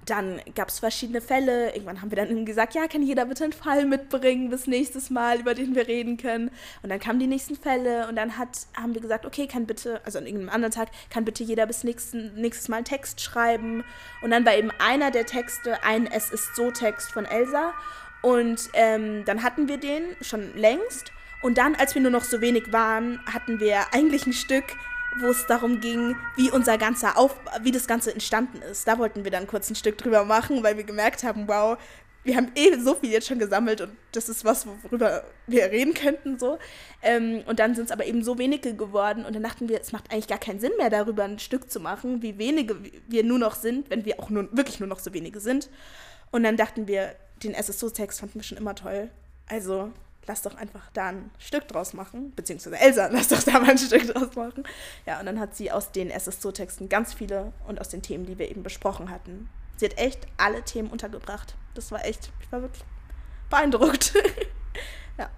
[0.06, 1.74] dann gab es verschiedene Fälle.
[1.74, 5.40] Irgendwann haben wir dann gesagt, ja, kann jeder bitte einen Fall mitbringen bis nächstes Mal,
[5.40, 6.50] über den wir reden können.
[6.82, 10.00] Und dann kamen die nächsten Fälle und dann hat, haben wir gesagt, okay, kann bitte,
[10.04, 13.84] also an irgendeinem anderen Tag, kann bitte jeder bis nächsten, nächstes Mal einen Text schreiben.
[14.22, 17.72] Und dann war eben einer der Texte ein Es ist so Text von Elsa.
[18.22, 21.12] Und ähm, dann hatten wir den schon längst.
[21.42, 24.64] Und dann, als wir nur noch so wenig waren, hatten wir eigentlich ein Stück,
[25.20, 28.86] wo es darum ging, wie unser ganzer Auf wie das Ganze entstanden ist.
[28.86, 31.78] Da wollten wir dann kurz ein Stück drüber machen, weil wir gemerkt haben, wow,
[32.26, 35.94] wir haben eh so viel jetzt schon gesammelt und das ist was, worüber wir reden
[35.94, 36.58] könnten so.
[37.00, 39.92] Ähm, und dann sind es aber eben so wenige geworden und dann dachten wir, es
[39.92, 42.76] macht eigentlich gar keinen Sinn mehr, darüber ein Stück zu machen, wie wenige
[43.06, 45.70] wir nur noch sind, wenn wir auch nur, wirklich nur noch so wenige sind.
[46.32, 49.10] Und dann dachten wir, den SSO-Text fanden wir schon immer toll.
[49.48, 49.92] Also
[50.26, 53.78] lass doch einfach da ein Stück draus machen, beziehungsweise Elsa, lass doch da mal ein
[53.78, 54.64] Stück draus machen.
[55.06, 58.38] Ja, und dann hat sie aus den SSO-Texten ganz viele und aus den Themen, die
[58.38, 61.54] wir eben besprochen hatten, sie hat echt alle Themen untergebracht.
[61.74, 62.84] Das war echt, ich war wirklich
[63.50, 64.14] beeindruckt.
[65.18, 65.30] ja.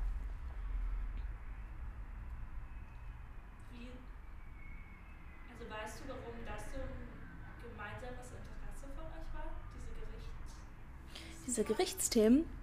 [5.50, 11.46] Also weißt du, warum das so ein gemeinsames Interesse von euch war, diese Gerichtsthemen?
[11.46, 12.57] Diese Gerichtsthemen?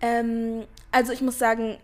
[0.00, 1.78] Ähm, also ich muss sagen,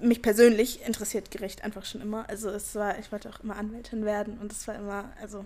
[0.00, 2.28] mich persönlich interessiert Gericht einfach schon immer.
[2.28, 5.44] Also es war, ich wollte auch immer Anwältin werden und es war immer, also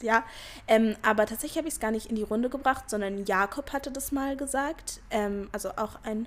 [0.00, 0.24] äh, ja.
[0.66, 3.90] Ähm, aber tatsächlich habe ich es gar nicht in die Runde gebracht, sondern Jakob hatte
[3.90, 5.00] das mal gesagt.
[5.10, 6.26] Ähm, also auch ein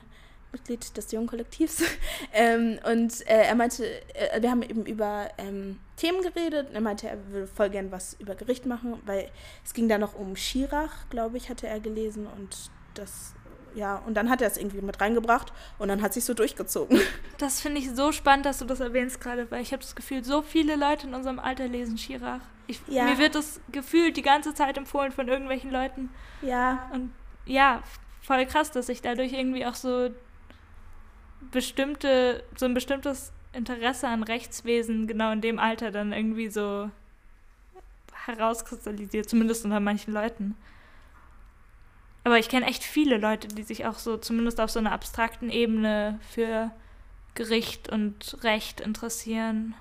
[0.51, 1.83] Mitglied des jungen Kollektivs.
[2.33, 6.69] ähm, und äh, er meinte, äh, wir haben eben über ähm, Themen geredet.
[6.73, 9.29] Er meinte, er würde voll gern was über Gericht machen, weil
[9.63, 12.27] es ging da noch um Schirach, glaube ich, hatte er gelesen.
[12.27, 13.33] Und das
[13.75, 16.99] ja, und dann hat er es irgendwie mit reingebracht und dann hat sich so durchgezogen.
[17.37, 20.23] Das finde ich so spannend, dass du das erwähnst gerade, weil ich habe das Gefühl,
[20.23, 22.41] so viele Leute in unserem Alter lesen Schirach.
[22.67, 23.05] Ich, ja.
[23.05, 26.11] Mir wird das gefühlt die ganze Zeit empfohlen von irgendwelchen Leuten.
[26.43, 26.87] Ja.
[26.93, 27.11] Und
[27.47, 27.81] ja,
[28.21, 30.11] voll krass, dass ich dadurch irgendwie auch so
[31.49, 36.91] bestimmte, so ein bestimmtes Interesse an Rechtswesen genau in dem Alter dann irgendwie so
[38.25, 40.55] herauskristallisiert, zumindest unter manchen Leuten.
[42.23, 45.49] Aber ich kenne echt viele Leute, die sich auch so, zumindest auf so einer abstrakten
[45.49, 46.71] Ebene, für
[47.33, 49.73] Gericht und Recht interessieren.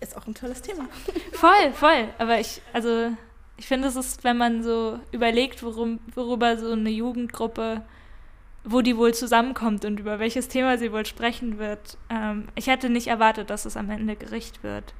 [0.00, 0.88] Ist auch ein tolles Thema.
[1.32, 2.08] Voll, voll.
[2.18, 3.10] Aber ich, also,
[3.56, 7.82] ich finde, es ist, wenn man so überlegt, worum, worüber so eine Jugendgruppe,
[8.64, 11.98] wo die wohl zusammenkommt und über welches Thema sie wohl sprechen wird.
[12.10, 14.94] Ähm, ich hätte nicht erwartet, dass es am Ende Gericht wird.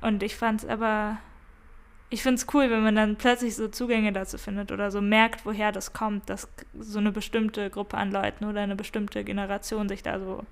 [0.00, 1.18] Und ich fand es aber
[2.12, 5.46] ich finde es cool, wenn man dann plötzlich so Zugänge dazu findet oder so merkt,
[5.46, 6.46] woher das kommt, dass
[6.78, 10.44] so eine bestimmte Gruppe an Leuten oder eine bestimmte Generation sich da so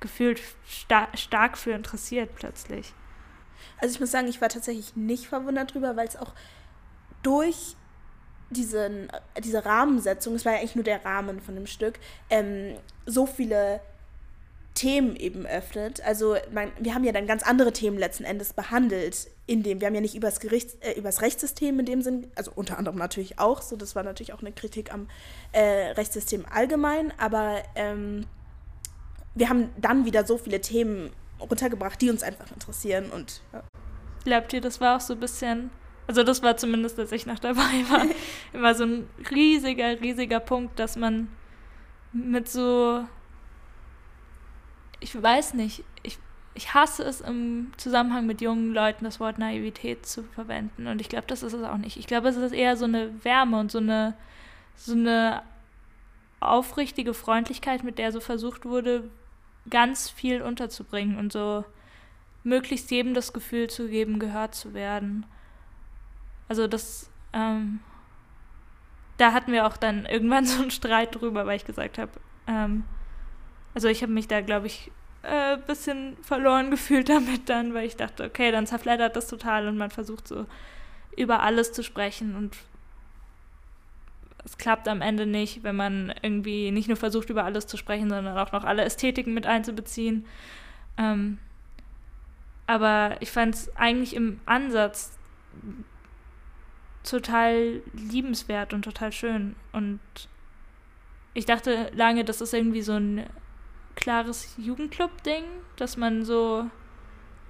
[0.00, 2.92] gefühlt sta stark für interessiert plötzlich.
[3.78, 6.34] Also ich muss sagen, ich war tatsächlich nicht verwundert drüber, weil es auch
[7.22, 7.74] durch
[8.50, 9.08] diesen,
[9.42, 13.80] diese Rahmensetzung, es war ja eigentlich nur der Rahmen von dem Stück, ähm, so viele
[14.76, 16.00] Themen eben öffnet.
[16.04, 19.88] Also man, wir haben ja dann ganz andere Themen letzten Endes behandelt, in dem wir
[19.88, 23.38] haben ja nicht übers, Gerichts, äh, übers Rechtssystem in dem Sinn, also unter anderem natürlich
[23.38, 25.08] auch, so das war natürlich auch eine Kritik am
[25.52, 25.60] äh,
[25.92, 28.26] Rechtssystem allgemein, aber ähm,
[29.34, 31.10] wir haben dann wieder so viele Themen
[31.40, 33.62] runtergebracht, die uns einfach interessieren und ja.
[34.24, 35.70] Glaubt ihr, das war auch so ein bisschen,
[36.06, 38.04] also das war zumindest, als ich noch dabei war,
[38.52, 41.28] immer so ein riesiger, riesiger Punkt, dass man
[42.12, 43.04] mit so
[45.00, 46.18] ich weiß nicht, ich,
[46.54, 50.86] ich hasse es im Zusammenhang mit jungen Leuten das Wort Naivität zu verwenden.
[50.86, 51.96] Und ich glaube, das ist es auch nicht.
[51.96, 54.14] Ich glaube, es ist eher so eine Wärme und so eine,
[54.74, 55.42] so eine
[56.40, 59.10] aufrichtige Freundlichkeit, mit der so versucht wurde,
[59.68, 61.64] ganz viel unterzubringen und so
[62.44, 65.26] möglichst jedem das Gefühl zu geben, gehört zu werden.
[66.48, 67.80] Also das, ähm,
[69.16, 72.12] da hatten wir auch dann irgendwann so einen Streit drüber, weil ich gesagt habe,
[72.46, 72.84] ähm,
[73.76, 74.90] also ich habe mich da, glaube ich,
[75.22, 79.68] ein äh, bisschen verloren gefühlt damit dann, weil ich dachte, okay, dann zerfleddert das total
[79.68, 80.46] und man versucht so
[81.14, 82.56] über alles zu sprechen und
[84.46, 88.08] es klappt am Ende nicht, wenn man irgendwie nicht nur versucht, über alles zu sprechen,
[88.08, 90.24] sondern auch noch alle Ästhetiken mit einzubeziehen.
[90.96, 91.36] Ähm,
[92.66, 95.18] aber ich fand es eigentlich im Ansatz
[97.04, 99.54] total liebenswert und total schön.
[99.72, 100.00] Und
[101.34, 103.26] ich dachte lange, das ist irgendwie so ein
[103.96, 105.42] klares Jugendclub-Ding,
[105.76, 106.70] dass man so,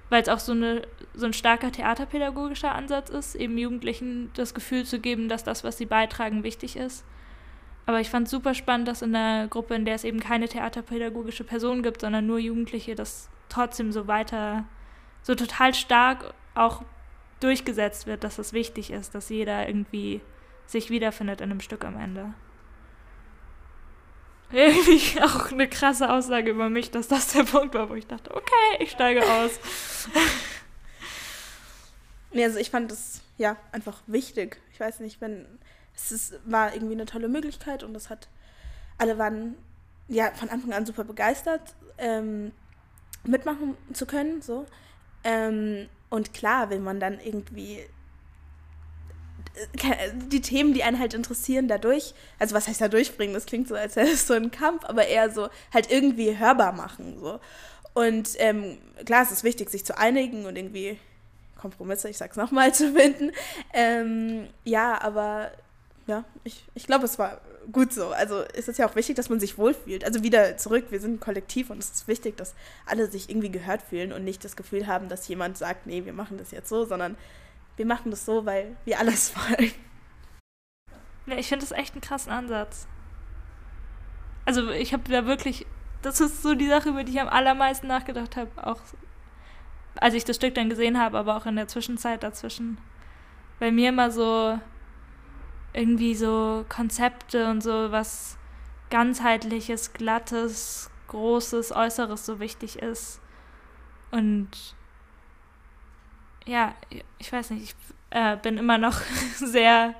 [0.09, 0.81] weil es auch so, eine,
[1.13, 5.77] so ein starker theaterpädagogischer Ansatz ist, eben Jugendlichen das Gefühl zu geben, dass das, was
[5.77, 7.05] sie beitragen, wichtig ist.
[7.85, 10.49] Aber ich fand es super spannend, dass in einer Gruppe, in der es eben keine
[10.49, 14.65] theaterpädagogische Person gibt, sondern nur Jugendliche, das trotzdem so weiter,
[15.21, 16.83] so total stark auch
[17.39, 20.21] durchgesetzt wird, dass das wichtig ist, dass jeder irgendwie
[20.65, 22.33] sich wiederfindet in einem Stück am Ende
[24.51, 28.33] irgendwie auch eine krasse Aussage über mich, dass das der Punkt war, wo ich dachte,
[28.33, 29.51] okay, ich steige aus.
[32.31, 34.59] nee, also ich fand das ja einfach wichtig.
[34.73, 35.45] Ich weiß nicht, wenn
[35.95, 38.27] es ist, war irgendwie eine tolle Möglichkeit und das hat
[38.97, 39.55] alle waren
[40.07, 42.51] ja von Anfang an super begeistert, ähm,
[43.23, 44.41] mitmachen zu können.
[44.41, 44.65] So.
[45.23, 47.81] Ähm, und klar, wenn man dann irgendwie
[50.31, 53.75] die Themen, die einen halt interessieren, dadurch, also was heißt da durchbringen, das klingt so,
[53.75, 57.17] als wäre es so ein Kampf, aber eher so halt irgendwie hörbar machen.
[57.19, 57.39] So.
[57.93, 60.99] Und ähm, klar, es ist wichtig, sich zu einigen und irgendwie
[61.57, 63.31] Kompromisse, ich sag's nochmal, zu finden.
[63.73, 65.51] Ähm, ja, aber
[66.05, 67.41] ja, ich, ich glaube, es war
[67.71, 68.09] gut so.
[68.09, 70.05] Also es ist ja auch wichtig, dass man sich wohlfühlt.
[70.05, 72.53] Also wieder zurück, wir sind ein Kollektiv und es ist wichtig, dass
[72.85, 76.13] alle sich irgendwie gehört fühlen und nicht das Gefühl haben, dass jemand sagt, nee, wir
[76.13, 77.17] machen das jetzt so, sondern
[77.77, 79.71] wir machen das so, weil wir alles wollen.
[81.27, 82.87] Ja, ich finde das echt einen krassen Ansatz.
[84.45, 85.65] Also ich habe da wirklich,
[86.01, 88.79] das ist so die Sache, über die ich am allermeisten nachgedacht habe, auch
[89.95, 92.77] als ich das Stück dann gesehen habe, aber auch in der Zwischenzeit dazwischen.
[93.59, 94.59] Weil mir immer so
[95.73, 98.37] irgendwie so Konzepte und so was
[98.89, 103.19] ganzheitliches, glattes, großes, äußeres so wichtig ist.
[104.11, 104.76] Und
[106.47, 106.73] ja,
[107.19, 107.75] ich weiß nicht, ich
[108.09, 108.99] äh, bin immer noch
[109.35, 109.93] sehr.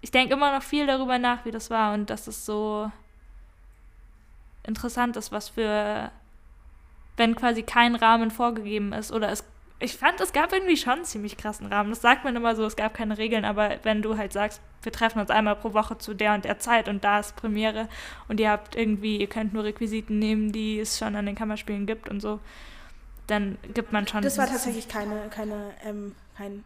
[0.00, 2.90] Ich denke immer noch viel darüber nach, wie das war und dass es so
[4.64, 6.10] interessant ist, was für.
[7.16, 9.44] Wenn quasi kein Rahmen vorgegeben ist oder es.
[9.82, 11.88] Ich fand, es gab irgendwie schon einen ziemlich krassen Rahmen.
[11.88, 14.92] Das sagt man immer so, es gab keine Regeln, aber wenn du halt sagst, wir
[14.92, 17.88] treffen uns einmal pro Woche zu der und der Zeit und da ist Premiere
[18.28, 21.86] und ihr habt irgendwie, ihr könnt nur Requisiten nehmen, die es schon an den Kammerspielen
[21.86, 22.40] gibt und so,
[23.30, 24.22] dann gibt man schon.
[24.22, 26.64] Das war tatsächlich keine, keine, ähm, kein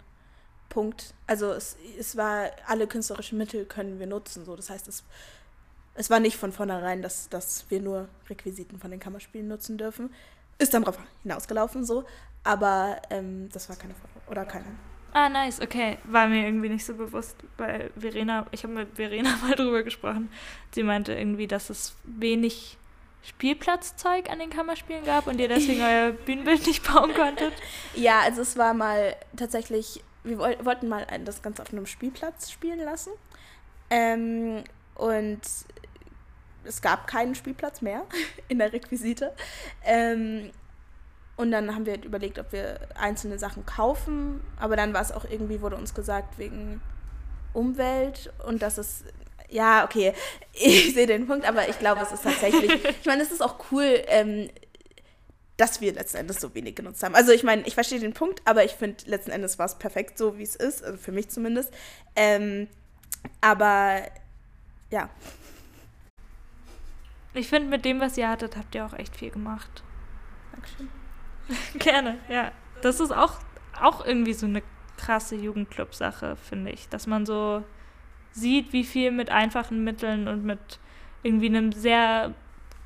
[0.68, 1.14] Punkt.
[1.27, 4.44] Also es, es war, alle künstlerischen Mittel können wir nutzen.
[4.44, 4.57] So.
[4.57, 5.05] Das heißt, es,
[5.94, 10.12] es war nicht von vornherein, dass, dass wir nur Requisiten von den Kammerspielen nutzen dürfen.
[10.59, 12.05] Ist dann darauf hinausgelaufen so,
[12.44, 14.66] aber ähm, das war keine Forderung oder keine.
[15.12, 15.98] Ah, nice, okay.
[16.05, 20.29] War mir irgendwie nicht so bewusst, weil Verena, ich habe mit Verena mal drüber gesprochen.
[20.72, 22.79] Sie meinte irgendwie, dass es wenig
[23.24, 27.52] Spielplatzzeug an den Kammerspielen gab und ihr deswegen euer Bühnenbild nicht bauen konntet?
[27.94, 32.80] Ja, also es war mal tatsächlich, wir wollten mal das Ganze auf einem Spielplatz spielen
[32.80, 33.12] lassen.
[33.90, 35.40] Ähm, und
[36.64, 38.04] es gab keinen Spielplatz mehr
[38.48, 39.34] in der Requisite.
[39.84, 40.50] Ähm,
[41.37, 44.40] und dann haben wir halt überlegt, ob wir einzelne Sachen kaufen.
[44.58, 46.80] Aber dann war es auch irgendwie, wurde uns gesagt, wegen
[47.52, 49.04] Umwelt und dass es
[49.48, 50.12] ja, okay,
[50.52, 53.57] ich sehe den Punkt, aber ich glaube, es ist tatsächlich, ich meine, es ist auch
[53.70, 54.48] cool, ähm,
[55.57, 57.14] dass wir letzten Endes so wenig genutzt haben.
[57.14, 60.18] Also ich meine, ich verstehe den Punkt, aber ich finde, letzten Endes war es perfekt
[60.18, 61.72] so, wie es ist, also für mich zumindest.
[62.16, 62.68] Ähm,
[63.40, 64.02] aber
[64.90, 65.09] ja.
[67.35, 69.83] Ich finde, mit dem, was ihr hattet, habt ihr auch echt viel gemacht.
[70.52, 70.88] Dankeschön.
[71.78, 72.52] Gerne, ja.
[72.83, 73.38] Das ist auch,
[73.80, 74.62] auch irgendwie so eine
[74.96, 76.88] krasse Jugendclub-Sache, finde ich.
[76.88, 77.64] Dass man so
[78.35, 80.79] sieht, wie viel mit einfachen Mitteln und mit
[81.23, 82.35] irgendwie einem sehr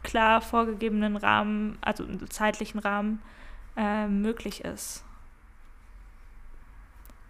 [0.03, 3.21] klar vorgegebenen Rahmen, also zeitlichen Rahmen,
[3.77, 5.05] äh, möglich ist.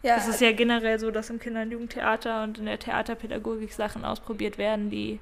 [0.03, 3.73] Ja, es ist ja generell so, dass im Kinder- und Jugendtheater und in der Theaterpädagogik
[3.73, 5.19] Sachen ausprobiert werden, die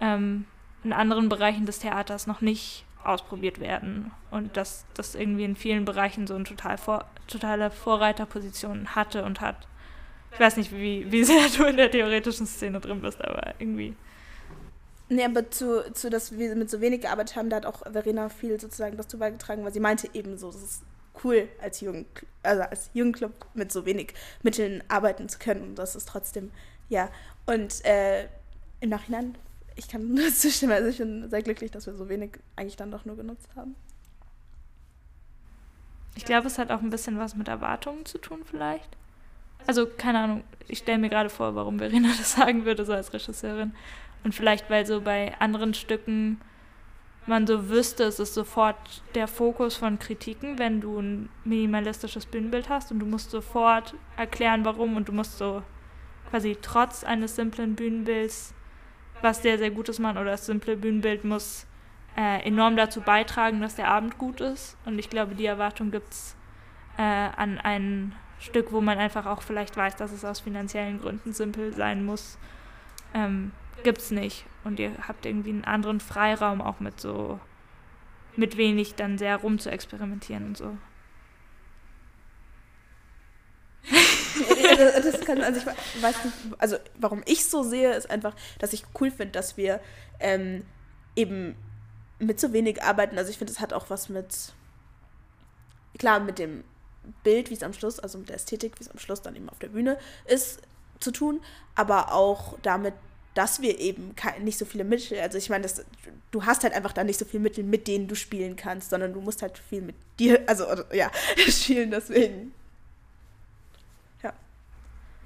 [0.00, 0.46] ähm,
[0.84, 4.10] in anderen Bereichen des Theaters noch nicht ausprobiert werden.
[4.30, 9.40] Und dass das irgendwie in vielen Bereichen so eine total vor, totale Vorreiterposition hatte und
[9.40, 9.66] hat.
[10.36, 13.96] Ich weiß nicht, wie, wie sehr du in der theoretischen Szene drin bist, aber irgendwie.
[15.08, 18.28] Nee, aber zu, zu, dass wir mit so wenig gearbeitet haben, da hat auch Verena
[18.28, 20.82] viel sozusagen dazu beigetragen, weil sie meinte eben so, das ist
[21.24, 22.06] cool, als, Jugend,
[22.42, 25.70] also als Jugendclub mit so wenig Mitteln arbeiten zu können.
[25.70, 26.50] Und das ist trotzdem,
[26.90, 27.08] ja.
[27.46, 28.28] Und äh,
[28.80, 29.38] im Nachhinein,
[29.74, 32.90] ich kann nur zustimmen, also ich bin sehr glücklich, dass wir so wenig eigentlich dann
[32.90, 33.74] doch nur genutzt haben.
[36.14, 38.98] Ich glaube, es hat auch ein bisschen was mit Erwartungen zu tun, vielleicht.
[39.66, 43.12] Also, keine Ahnung, ich stelle mir gerade vor, warum Verena das sagen würde, so als
[43.12, 43.74] Regisseurin.
[44.24, 46.40] Und vielleicht, weil so bei anderen Stücken
[47.26, 48.76] man so wüsste, es ist sofort
[49.16, 54.64] der Fokus von Kritiken, wenn du ein minimalistisches Bühnenbild hast und du musst sofort erklären,
[54.64, 55.62] warum und du musst so
[56.30, 58.54] quasi trotz eines simplen Bühnenbilds
[59.22, 61.66] was sehr, sehr Gutes machen oder das simple Bühnenbild muss
[62.16, 64.76] äh, enorm dazu beitragen, dass der Abend gut ist.
[64.84, 66.36] Und ich glaube, die Erwartung gibt es
[66.98, 71.32] äh, an ein Stück, wo man einfach auch vielleicht weiß, dass es aus finanziellen Gründen
[71.32, 72.38] simpel sein muss.
[73.14, 74.44] Ähm, gibt's nicht.
[74.64, 77.40] Und ihr habt irgendwie einen anderen Freiraum auch mit so,
[78.36, 80.76] mit wenig dann sehr rum zu experimentieren und so.
[85.02, 88.84] das kann, also ich weiß nicht, also warum ich so sehe, ist einfach, dass ich
[89.00, 89.80] cool finde, dass wir
[90.20, 90.64] ähm,
[91.14, 91.56] eben
[92.18, 93.18] mit so wenig arbeiten.
[93.18, 94.52] Also ich finde, es hat auch was mit,
[95.98, 96.64] klar, mit dem
[97.22, 99.48] Bild, wie es am Schluss, also mit der Ästhetik, wie es am Schluss dann eben
[99.48, 100.60] auf der Bühne ist,
[101.00, 101.40] zu tun,
[101.74, 102.94] aber auch damit,
[103.34, 105.68] dass wir eben nicht so viele Mittel, also ich meine,
[106.30, 109.12] du hast halt einfach da nicht so viele Mittel, mit denen du spielen kannst, sondern
[109.12, 111.10] du musst halt viel mit dir, also ja,
[111.48, 112.54] spielen, deswegen.
[114.22, 114.32] Ja.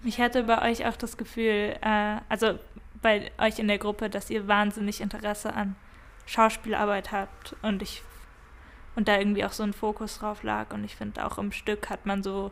[0.05, 2.59] Ich hatte bei euch auch das Gefühl, äh, also
[3.01, 5.77] bei euch in der Gruppe, dass ihr wahnsinnig Interesse an
[6.27, 8.03] Schauspielarbeit habt und ich
[8.97, 11.91] und da irgendwie auch so ein Fokus drauf lag und ich finde auch im Stück
[11.91, 12.51] hat man so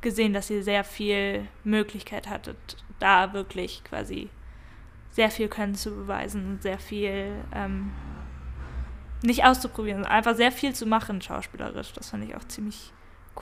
[0.00, 4.28] gesehen, dass ihr sehr viel Möglichkeit hattet, da wirklich quasi
[5.10, 7.92] sehr viel Können zu beweisen und sehr viel ähm,
[9.22, 11.92] nicht auszuprobieren, einfach sehr viel zu machen schauspielerisch.
[11.92, 12.92] Das fand ich auch ziemlich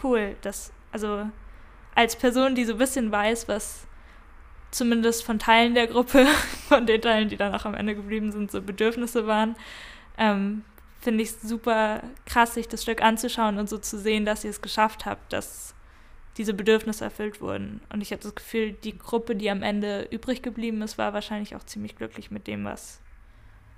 [0.02, 0.36] cool.
[0.42, 1.26] Dass, also
[1.94, 3.86] als Person, die so ein bisschen weiß, was
[4.70, 6.26] zumindest von Teilen der Gruppe,
[6.68, 9.56] von den Teilen, die dann auch am Ende geblieben sind, so Bedürfnisse waren,
[10.18, 10.64] ähm,
[11.00, 14.60] finde ich super krass, sich das Stück anzuschauen und so zu sehen, dass ihr es
[14.60, 15.74] geschafft habt, dass
[16.36, 17.80] diese Bedürfnisse erfüllt wurden.
[17.92, 21.56] Und ich habe das Gefühl, die Gruppe, die am Ende übrig geblieben ist, war wahrscheinlich
[21.56, 23.00] auch ziemlich glücklich mit dem, was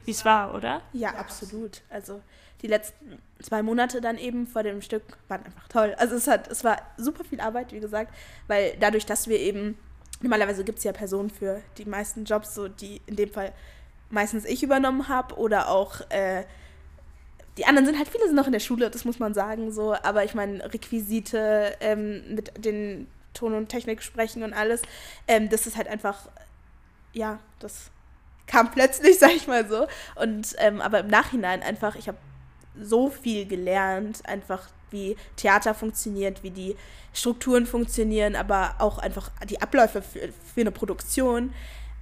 [0.05, 0.83] wie es war, oder?
[0.93, 1.83] Ja, absolut.
[1.89, 2.21] Also
[2.61, 5.95] die letzten zwei Monate dann eben vor dem Stück waren einfach toll.
[5.99, 8.13] Also es hat, es war super viel Arbeit, wie gesagt,
[8.49, 9.79] weil dadurch, dass wir eben,
[10.21, 13.53] normalerweise gibt es ja Personen für die meisten Jobs, so die in dem Fall
[14.11, 16.45] meistens ich übernommen habe oder auch äh,
[17.59, 19.95] die anderen sind halt, viele sind noch in der Schule, das muss man sagen, so,
[19.95, 24.83] aber ich meine, Requisite ähm, mit den Ton- und Technik sprechen und alles,
[25.29, 26.29] ähm, das ist halt einfach,
[27.13, 27.91] ja, das
[28.47, 29.87] kam plötzlich, sag ich mal so.
[30.17, 32.19] Und ähm, aber im Nachhinein einfach, ich habe
[32.81, 36.77] so viel gelernt, einfach wie Theater funktioniert, wie die
[37.13, 41.53] Strukturen funktionieren, aber auch einfach die Abläufe für, für eine Produktion.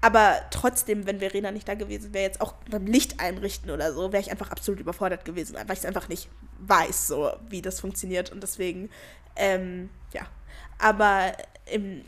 [0.01, 4.13] Aber trotzdem, wenn Verena nicht da gewesen wäre, jetzt auch beim Licht einrichten oder so,
[4.13, 7.81] wäre ich einfach absolut überfordert gewesen, weil ich es einfach nicht weiß, so wie das
[7.81, 8.33] funktioniert.
[8.33, 8.89] Und deswegen,
[9.37, 10.23] ähm, ja.
[10.79, 11.33] Aber
[11.67, 12.03] im,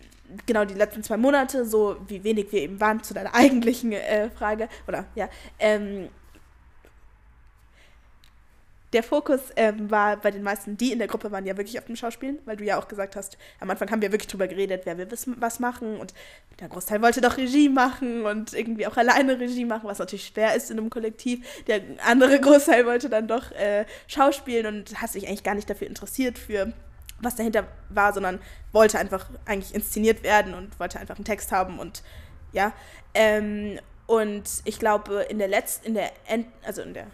[0.46, 4.30] genau die letzten zwei Monate, so wie wenig wir eben waren, zu deiner eigentlichen äh,
[4.30, 5.28] Frage, oder ja,
[5.58, 6.08] ähm,
[8.92, 11.86] der Fokus ähm, war bei den meisten, die in der Gruppe waren, ja wirklich auf
[11.86, 14.82] dem Schauspielen, weil du ja auch gesagt hast, am Anfang haben wir wirklich drüber geredet,
[14.84, 16.12] wer will was machen und
[16.60, 20.54] der Großteil wollte doch Regie machen und irgendwie auch alleine Regie machen, was natürlich schwer
[20.54, 21.64] ist in einem Kollektiv.
[21.66, 25.86] Der andere Großteil wollte dann doch äh, Schauspielen und hat sich eigentlich gar nicht dafür
[25.86, 26.72] interessiert, für
[27.20, 28.40] was dahinter war, sondern
[28.72, 32.02] wollte einfach eigentlich inszeniert werden und wollte einfach einen Text haben und
[32.52, 32.72] ja.
[33.14, 37.06] Ähm, und ich glaube, in der letzten, in der End, also in der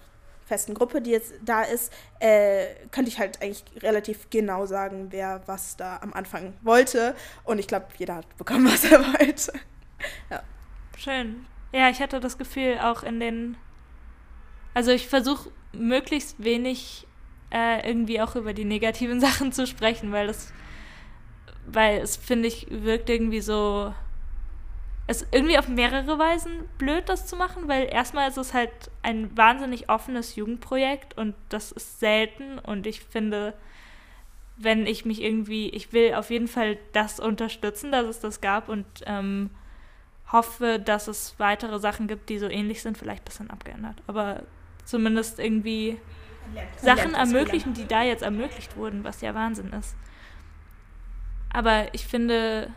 [0.49, 5.43] festen Gruppe, die jetzt da ist, äh, könnte ich halt eigentlich relativ genau sagen, wer
[5.47, 7.15] was da am Anfang wollte.
[7.45, 9.53] Und ich glaube, jeder hat bekommen, was er wollte.
[10.31, 10.43] ja.
[10.97, 11.47] Schön.
[11.73, 13.57] Ja, ich hatte das Gefühl, auch in den.
[14.75, 17.07] Also ich versuche möglichst wenig
[17.53, 20.53] äh, irgendwie auch über die negativen Sachen zu sprechen, weil das,
[21.67, 23.93] weil es, finde ich, wirkt irgendwie so
[25.11, 28.71] es ist irgendwie auf mehrere Weisen blöd, das zu machen, weil erstmal ist es halt
[29.03, 33.55] ein wahnsinnig offenes Jugendprojekt und das ist selten und ich finde,
[34.59, 38.69] wenn ich mich irgendwie, ich will auf jeden Fall das unterstützen, dass es das gab
[38.69, 39.49] und ähm,
[40.31, 44.43] hoffe, dass es weitere Sachen gibt, die so ähnlich sind, vielleicht ein bisschen abgeändert, aber
[44.85, 45.99] zumindest irgendwie
[46.83, 49.97] Sachen ermöglichen, die da jetzt ermöglicht wurden, was ja Wahnsinn ist.
[51.51, 52.71] Aber ich finde,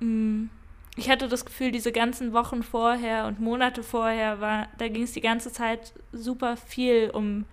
[0.00, 0.50] mh, mm,
[0.96, 5.12] ich hatte das Gefühl, diese ganzen Wochen vorher und Monate vorher war, da ging es
[5.12, 7.46] die ganze Zeit super viel um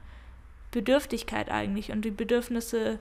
[0.72, 3.00] Bedürftigkeit eigentlich und die Bedürfnisse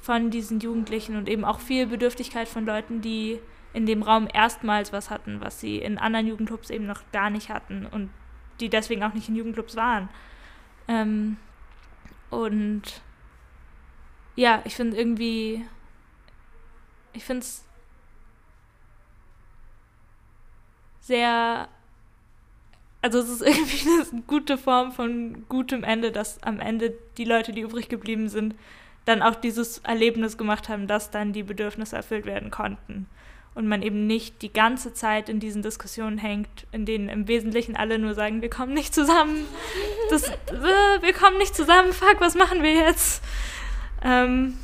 [0.00, 3.38] von diesen Jugendlichen und eben auch viel Bedürftigkeit von Leuten, die
[3.72, 7.48] in dem Raum erstmals was hatten, was sie in anderen Jugendclubs eben noch gar nicht
[7.48, 8.10] hatten und
[8.60, 10.08] die deswegen auch nicht in Jugendclubs waren.
[10.88, 11.36] Ähm,
[12.30, 13.02] und
[14.34, 15.64] ja, ich finde irgendwie,
[17.12, 17.65] ich finde es
[21.06, 21.68] sehr,
[23.02, 27.52] also es ist irgendwie eine gute Form von gutem Ende, dass am Ende die Leute,
[27.52, 28.54] die übrig geblieben sind,
[29.04, 33.06] dann auch dieses Erlebnis gemacht haben, dass dann die Bedürfnisse erfüllt werden konnten.
[33.54, 37.74] Und man eben nicht die ganze Zeit in diesen Diskussionen hängt, in denen im Wesentlichen
[37.74, 39.46] alle nur sagen, wir kommen nicht zusammen,
[40.10, 43.22] das, äh, wir kommen nicht zusammen, fuck, was machen wir jetzt?
[44.04, 44.58] Ähm,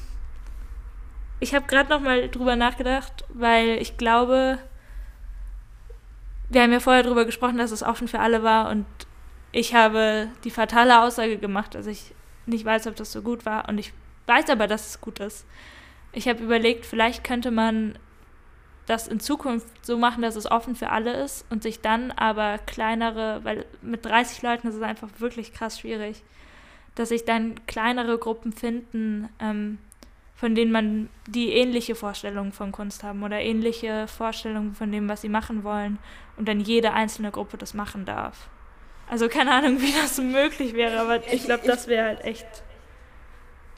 [1.41, 4.59] ich habe gerade noch mal drüber nachgedacht, weil ich glaube,
[6.53, 8.85] wir haben ja vorher darüber gesprochen, dass es offen für alle war und
[9.53, 12.15] ich habe die fatale Aussage gemacht, dass ich
[12.47, 13.93] nicht weiß, ob das so gut war und ich
[14.27, 15.47] weiß aber, dass es gut ist.
[16.13, 17.99] Ich habe überlegt, vielleicht könnte man
[18.87, 22.59] das in Zukunft so machen, dass es offen für alle ist und sich dann aber
[22.59, 26.23] kleinere, weil mit 30 Leuten ist es einfach wirklich krass schwierig,
[26.95, 29.79] dass sich dann kleinere Gruppen finden, ähm,
[30.43, 35.21] von denen man die ähnliche Vorstellungen von Kunst haben oder ähnliche Vorstellungen von dem, was
[35.21, 36.01] sie machen wollen
[36.37, 38.51] und dann jede einzelne Gruppe das machen darf.
[39.09, 42.45] Also keine Ahnung, wie das möglich wäre, aber ich glaube, das wäre halt echt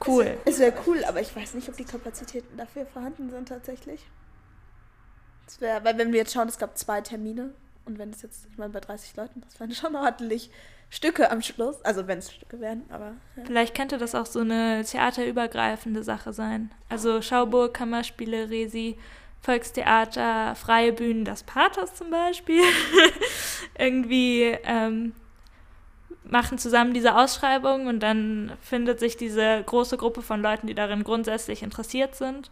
[0.07, 0.39] cool.
[0.45, 4.03] Es, wäre cool, aber ich weiß nicht, ob die Kapazitäten dafür vorhanden sind tatsächlich.
[5.45, 7.53] Es wäre, weil wenn wir jetzt schauen, es gab zwei Termine
[7.85, 10.49] und wenn es jetzt, ich meine, bei 30 Leuten, das wären schon ordentlich
[10.89, 11.81] Stücke am Schluss.
[11.83, 13.13] Also wenn es Stücke werden, aber.
[13.35, 13.43] Ja.
[13.45, 16.71] Vielleicht könnte das auch so eine theaterübergreifende Sache sein.
[16.89, 18.97] Also Schauburg, Kammerspiele, Resi,
[19.41, 22.63] Volkstheater, freie Bühnen, das Pathos zum Beispiel.
[23.77, 25.13] Irgendwie ähm,
[26.23, 31.03] machen zusammen diese Ausschreibung und dann findet sich diese große Gruppe von Leuten, die darin
[31.03, 32.49] grundsätzlich interessiert sind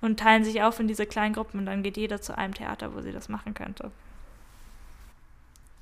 [0.00, 2.94] und teilen sich auf in diese kleinen Gruppen und dann geht jeder zu einem Theater,
[2.94, 3.92] wo sie das machen könnte.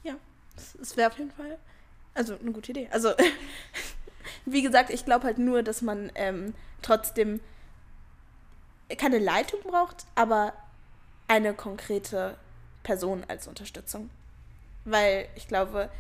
[0.05, 0.15] Ja,
[0.81, 1.59] es wäre auf jeden Fall
[2.15, 2.89] also eine gute Idee.
[2.91, 3.13] Also,
[4.47, 7.41] wie gesagt, ich glaube halt nur, dass man ähm, trotzdem
[8.97, 10.53] keine Leitung braucht, aber
[11.29, 12.37] eine konkrete
[12.83, 14.11] Person als Unterstützung.
[14.85, 15.91] Weil ich glaube,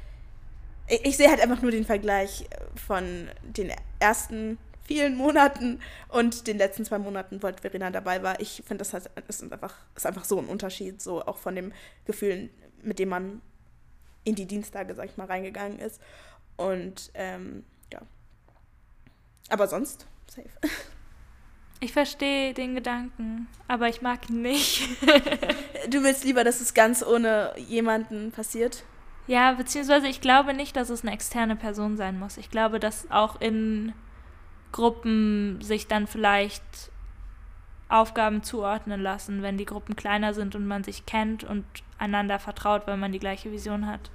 [0.88, 6.58] ich, ich sehe halt einfach nur den Vergleich von den ersten vielen Monaten und den
[6.58, 8.40] letzten zwei Monaten, wo Verena dabei war.
[8.40, 11.72] Ich finde, das heißt, ist einfach, ist einfach so ein Unterschied, so auch von dem
[12.06, 12.50] Gefühl,
[12.82, 13.40] mit dem man
[14.24, 16.00] in die Dienstage, sag ich mal, reingegangen ist.
[16.56, 18.00] Und ähm, ja.
[19.48, 20.50] Aber sonst, safe.
[21.82, 24.86] Ich verstehe den Gedanken, aber ich mag ihn nicht.
[25.90, 28.84] du willst lieber, dass es ganz ohne jemanden passiert?
[29.26, 32.36] Ja, beziehungsweise ich glaube nicht, dass es eine externe Person sein muss.
[32.36, 33.94] Ich glaube, dass auch in
[34.72, 36.62] Gruppen sich dann vielleicht
[37.90, 41.64] Aufgaben zuordnen lassen, wenn die Gruppen kleiner sind und man sich kennt und
[41.98, 44.10] einander vertraut, weil man die gleiche Vision hat.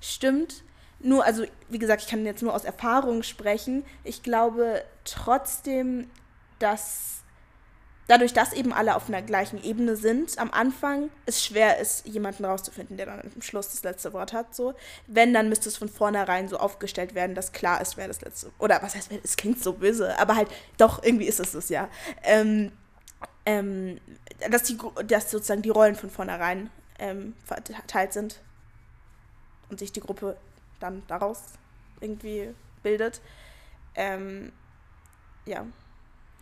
[0.00, 0.64] Stimmt.
[0.98, 3.84] Nur, also wie gesagt, ich kann jetzt nur aus Erfahrung sprechen.
[4.02, 6.10] Ich glaube trotzdem,
[6.58, 7.22] dass
[8.08, 12.44] dadurch, dass eben alle auf einer gleichen Ebene sind, am Anfang es schwer ist, jemanden
[12.44, 14.54] rauszufinden, der dann am Schluss das letzte Wort hat.
[14.54, 14.74] So.
[15.06, 18.50] Wenn, dann müsste es von vornherein so aufgestellt werden, dass klar ist, wer das letzte.
[18.58, 20.48] Oder was heißt, es klingt so böse, aber halt,
[20.78, 21.88] doch, irgendwie ist es das ja.
[22.22, 22.72] Ähm,
[23.46, 23.98] ähm,
[24.50, 24.76] dass, die,
[25.06, 28.40] dass sozusagen die Rollen von vornherein ähm, verteilt sind
[29.70, 30.36] und sich die Gruppe
[30.80, 31.42] dann daraus
[32.00, 32.50] irgendwie
[32.82, 33.20] bildet.
[33.94, 34.52] Ähm,
[35.46, 35.64] ja.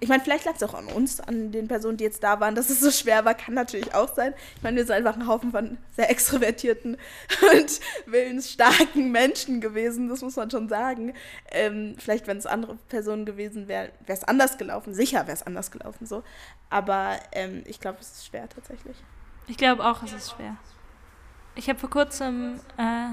[0.01, 2.55] ich meine, vielleicht lag es auch an uns, an den Personen, die jetzt da waren,
[2.55, 4.35] dass es so schwer war, kann natürlich auch sein.
[4.57, 6.97] Ich meine, wir sind einfach ein Haufen von sehr extrovertierten
[7.53, 11.15] und willensstarken Menschen gewesen, das muss man schon sagen.
[11.53, 14.95] Ähm, vielleicht, wenn es andere Personen gewesen wären, wäre es anders gelaufen.
[14.95, 16.25] Sicher wäre es anders gelaufen so.
[16.75, 18.97] Aber ähm, ich glaube, es ist schwer tatsächlich.
[19.47, 20.57] Ich glaube auch, es ist schwer.
[21.55, 23.11] Ich habe vor kurzem äh,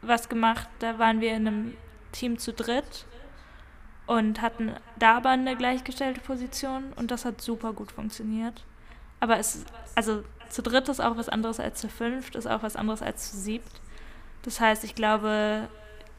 [0.00, 1.76] was gemacht, da waren wir in einem
[2.12, 3.04] Team zu dritt
[4.06, 8.62] und hatten da aber eine gleichgestellte Position und das hat super gut funktioniert.
[9.18, 9.64] Aber es,
[9.96, 13.32] also zu dritt ist auch was anderes als zu fünft, ist auch was anderes als
[13.32, 13.80] zu siebt.
[14.42, 15.68] Das heißt, ich glaube,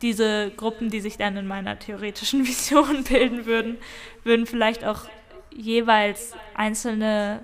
[0.01, 3.77] diese Gruppen, die sich dann in meiner theoretischen Vision bilden würden,
[4.25, 5.07] würden vielleicht auch
[5.55, 7.41] jeweils einzelne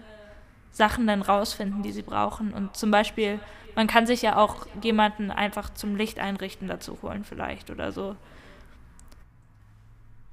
[0.72, 2.54] Sachen dann rausfinden, die sie brauchen.
[2.54, 3.40] Und zum Beispiel,
[3.76, 8.16] man kann sich ja auch jemanden einfach zum Licht einrichten dazu holen vielleicht oder so.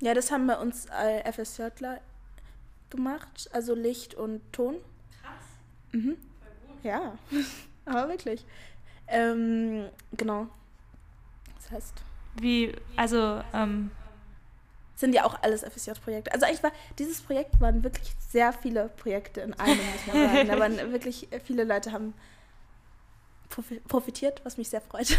[0.00, 2.00] Ja, das haben bei uns äh, FSJler
[2.90, 4.76] gemacht, also Licht und Ton.
[5.20, 5.44] Krass.
[5.92, 6.16] Mhm.
[6.82, 7.18] Ja,
[7.84, 8.44] aber wirklich.
[9.08, 10.46] Ähm, genau.
[11.56, 11.94] Das heißt.
[12.40, 13.90] Wie, also, ähm,
[14.98, 16.32] sind ja auch alles FSJ-Projekte.
[16.32, 20.48] Also eigentlich war, dieses Projekt waren wirklich sehr viele Projekte in einem, muss man sagen.
[20.48, 22.14] Da waren wirklich viele Leute haben
[23.86, 25.16] profitiert, was mich sehr freut.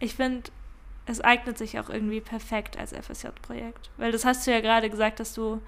[0.00, 0.50] ich finde,
[1.04, 3.90] es eignet sich auch irgendwie perfekt als FSJ-Projekt.
[3.98, 5.60] Weil das hast du ja gerade gesagt, dass du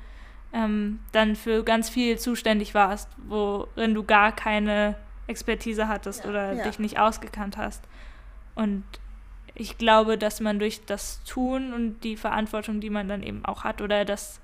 [0.55, 6.53] ähm, dann für ganz viel zuständig warst, worin du gar keine Expertise hattest ja, oder
[6.55, 6.65] ja.
[6.65, 7.85] dich nicht ausgekannt hast.
[8.55, 8.85] Und
[9.55, 13.65] ich glaube, dass man durch das Tun und die Verantwortung, die man dann eben auch
[13.65, 14.41] hat, oder das,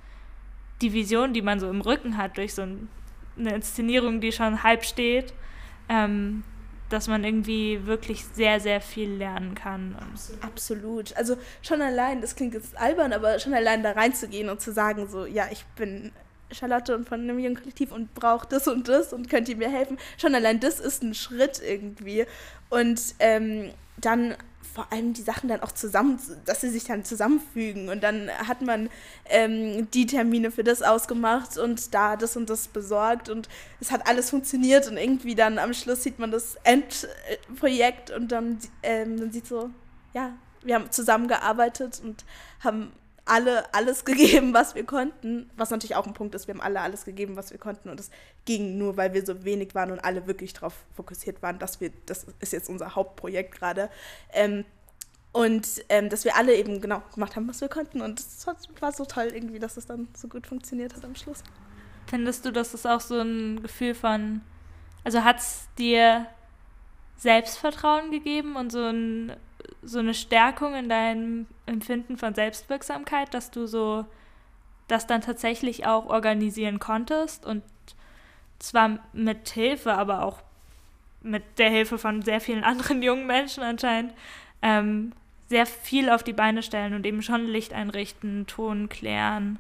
[0.81, 4.85] die Vision, die man so im Rücken hat, durch so eine Inszenierung, die schon halb
[4.85, 5.35] steht,
[5.89, 6.45] ähm,
[6.91, 9.97] dass man irgendwie wirklich sehr, sehr viel lernen kann.
[10.41, 11.17] Absolut.
[11.17, 15.09] Also schon allein, das klingt jetzt albern, aber schon allein da reinzugehen und zu sagen,
[15.09, 16.13] so, ja, ich bin
[16.53, 19.71] Charlotte und von einem jungen Kollektiv und brauche das und das und könnt ihr mir
[19.71, 19.99] helfen.
[20.19, 22.27] Schon allein das ist ein Schritt irgendwie.
[22.69, 24.35] Und ähm, dann
[24.73, 27.89] vor allem die Sachen dann auch zusammen, dass sie sich dann zusammenfügen.
[27.89, 28.89] Und dann hat man
[29.27, 33.49] ähm, die Termine für das ausgemacht und da das und das besorgt und
[33.81, 38.59] es hat alles funktioniert und irgendwie dann am Schluss sieht man das Endprojekt und dann
[38.83, 39.71] ähm, man sieht so,
[40.15, 42.25] ja, wir haben zusammengearbeitet und
[42.61, 42.93] haben
[43.31, 45.51] alle alles gegeben, was wir konnten.
[45.57, 47.89] Was natürlich auch ein Punkt ist, wir haben alle alles gegeben, was wir konnten.
[47.89, 48.11] Und es
[48.45, 51.91] ging nur, weil wir so wenig waren und alle wirklich darauf fokussiert waren, dass wir,
[52.07, 53.89] das ist jetzt unser Hauptprojekt gerade.
[54.33, 54.65] Ähm,
[55.33, 58.01] und ähm, dass wir alle eben genau gemacht haben, was wir konnten.
[58.01, 58.47] Und es
[58.81, 61.45] war so toll irgendwie, dass es dann so gut funktioniert hat am Schluss.
[62.07, 64.41] Findest du, dass es auch so ein Gefühl von,
[65.05, 66.27] also hat es dir
[67.17, 69.37] Selbstvertrauen gegeben und so ein
[69.83, 74.05] so eine Stärkung in deinem Empfinden von Selbstwirksamkeit, dass du so
[74.89, 77.63] das dann tatsächlich auch organisieren konntest und
[78.59, 80.43] zwar mit Hilfe, aber auch
[81.23, 84.15] mit der Hilfe von sehr vielen anderen jungen Menschen anscheinend,
[84.63, 85.13] ähm,
[85.49, 89.59] sehr viel auf die Beine stellen und eben schon Licht einrichten, Ton klären,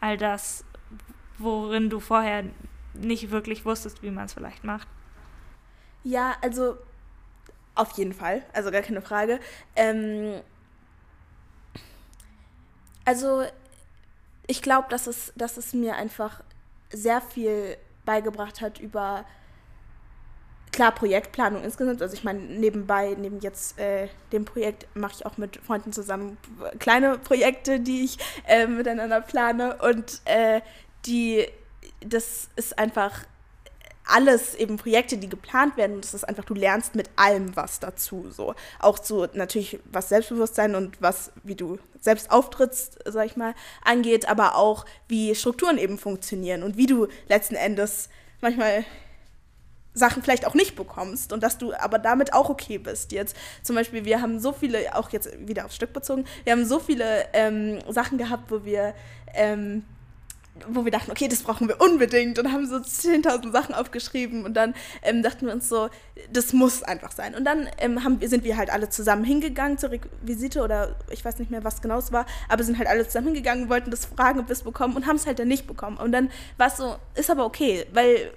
[0.00, 0.64] all das,
[1.38, 2.44] worin du vorher
[2.94, 4.86] nicht wirklich wusstest, wie man es vielleicht macht.
[6.04, 6.76] Ja, also
[7.74, 9.40] auf jeden Fall, also gar keine Frage.
[9.76, 10.40] Ähm,
[13.04, 13.44] also
[14.46, 16.42] ich glaube, dass es, dass es mir einfach
[16.90, 19.24] sehr viel beigebracht hat über
[20.72, 22.02] klar Projektplanung insgesamt.
[22.02, 26.38] Also ich meine, nebenbei, neben jetzt äh, dem Projekt, mache ich auch mit Freunden zusammen
[26.78, 29.76] kleine Projekte, die ich äh, miteinander plane.
[29.76, 30.60] Und äh,
[31.06, 31.46] die,
[32.00, 33.24] das ist einfach
[34.10, 35.96] alles eben Projekte, die geplant werden.
[35.96, 38.26] Und das ist einfach, du lernst mit allem was dazu.
[38.30, 38.54] So.
[38.78, 43.54] Auch so natürlich, was Selbstbewusstsein und was, wie du selbst auftrittst, sag ich mal,
[43.84, 48.08] angeht, aber auch, wie Strukturen eben funktionieren und wie du letzten Endes
[48.40, 48.84] manchmal
[49.92, 53.12] Sachen vielleicht auch nicht bekommst und dass du aber damit auch okay bist.
[53.12, 56.64] Jetzt zum Beispiel, wir haben so viele, auch jetzt wieder aufs Stück bezogen, wir haben
[56.64, 58.94] so viele ähm, Sachen gehabt, wo wir
[59.34, 59.84] ähm,
[60.68, 64.54] wo wir dachten, okay, das brauchen wir unbedingt und haben so 10.000 Sachen aufgeschrieben und
[64.54, 65.88] dann ähm, dachten wir uns so,
[66.32, 67.34] das muss einfach sein.
[67.34, 69.90] Und dann ähm, haben, sind wir halt alle zusammen hingegangen zur
[70.22, 73.28] Visite oder ich weiß nicht mehr, was genau es war, aber sind halt alle zusammen
[73.28, 75.96] hingegangen, wollten das fragen, ob wir es bekommen und haben es halt dann nicht bekommen.
[75.96, 78.32] Und dann war es so, ist aber okay, weil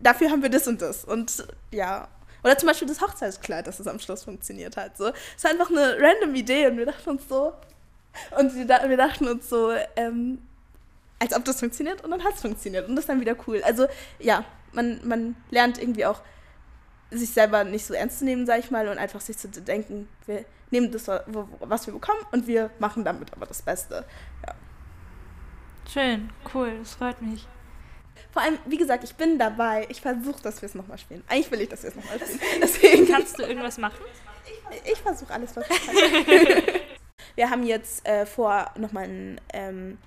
[0.00, 1.04] dafür haben wir das und das.
[1.04, 2.08] Und ja,
[2.44, 4.96] oder zum Beispiel das Hochzeitskleid, dass es am Schluss funktioniert hat.
[4.96, 5.12] So.
[5.36, 7.52] Es war einfach eine random Idee und wir dachten uns so,
[8.38, 10.38] und wir dachten uns so, ähm,
[11.22, 13.62] als ob das funktioniert und dann hat es funktioniert und das ist dann wieder cool.
[13.64, 13.86] Also
[14.18, 16.20] ja, man, man lernt irgendwie auch
[17.12, 20.08] sich selber nicht so ernst zu nehmen, sag ich mal, und einfach sich zu denken,
[20.26, 24.04] wir nehmen das, was wir bekommen und wir machen damit aber das Beste.
[24.44, 24.54] Ja.
[25.92, 27.46] Schön, cool, das freut mich.
[28.32, 29.86] Vor allem, wie gesagt, ich bin dabei.
[29.90, 31.22] Ich versuche, dass wir es nochmal spielen.
[31.28, 32.40] Eigentlich will ich, dass wir es nochmal spielen.
[32.62, 33.06] Deswegen.
[33.06, 33.98] Kannst du irgendwas machen?
[34.70, 35.94] Ich, ich versuche alles, was ich kann.
[37.36, 39.98] wir haben jetzt äh, vor, nochmal ein ähm,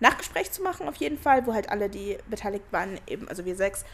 [0.00, 3.56] Nachgespräch zu machen, auf jeden Fall, wo halt alle, die beteiligt waren, eben, also wir
[3.56, 3.84] sechs,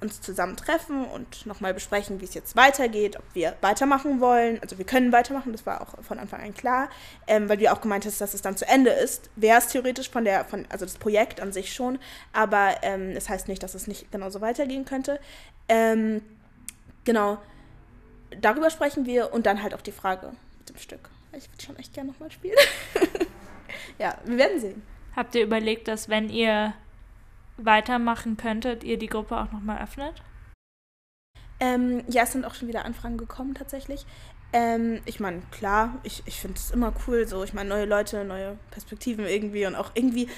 [0.00, 4.60] uns zusammen treffen und nochmal besprechen, wie es jetzt weitergeht, ob wir weitermachen wollen.
[4.62, 6.88] Also wir können weitermachen, das war auch von Anfang an klar,
[7.26, 9.28] ähm, weil du auch gemeint hast, dass es dann zu Ende ist.
[9.34, 11.98] Wäre es theoretisch von der, von, also das Projekt an sich schon,
[12.32, 15.18] aber ähm, das heißt nicht, dass es nicht genauso weitergehen könnte.
[15.68, 16.22] Ähm,
[17.04, 17.38] genau,
[18.40, 21.10] darüber sprechen wir und dann halt auch die Frage mit dem Stück.
[21.32, 22.56] Ich würde schon echt gerne nochmal spielen.
[23.98, 24.82] ja, wir werden sehen.
[25.16, 26.74] Habt ihr überlegt, dass wenn ihr
[27.56, 30.14] weitermachen könntet, ihr die Gruppe auch nochmal öffnet?
[31.60, 34.06] Ähm, ja, es sind auch schon wieder Anfragen gekommen tatsächlich.
[34.52, 38.24] Ähm, ich meine, klar, ich, ich finde es immer cool, so, ich meine, neue Leute,
[38.24, 40.28] neue Perspektiven irgendwie und auch irgendwie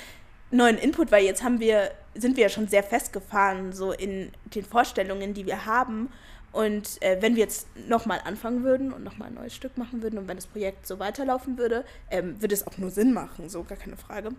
[0.50, 4.64] neuen Input, weil jetzt haben wir, sind wir ja schon sehr festgefahren, so in den
[4.64, 6.10] Vorstellungen, die wir haben.
[6.52, 10.18] Und äh, wenn wir jetzt nochmal anfangen würden und nochmal ein neues Stück machen würden
[10.18, 13.62] und wenn das Projekt so weiterlaufen würde, ähm, würde es auch nur Sinn machen, so
[13.62, 14.30] gar keine Frage.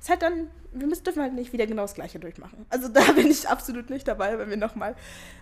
[0.00, 2.66] Es halt dann, wir müssen, dürfen halt nicht wieder genau das Gleiche durchmachen.
[2.70, 4.94] Also da bin ich absolut nicht dabei, wenn wir nochmal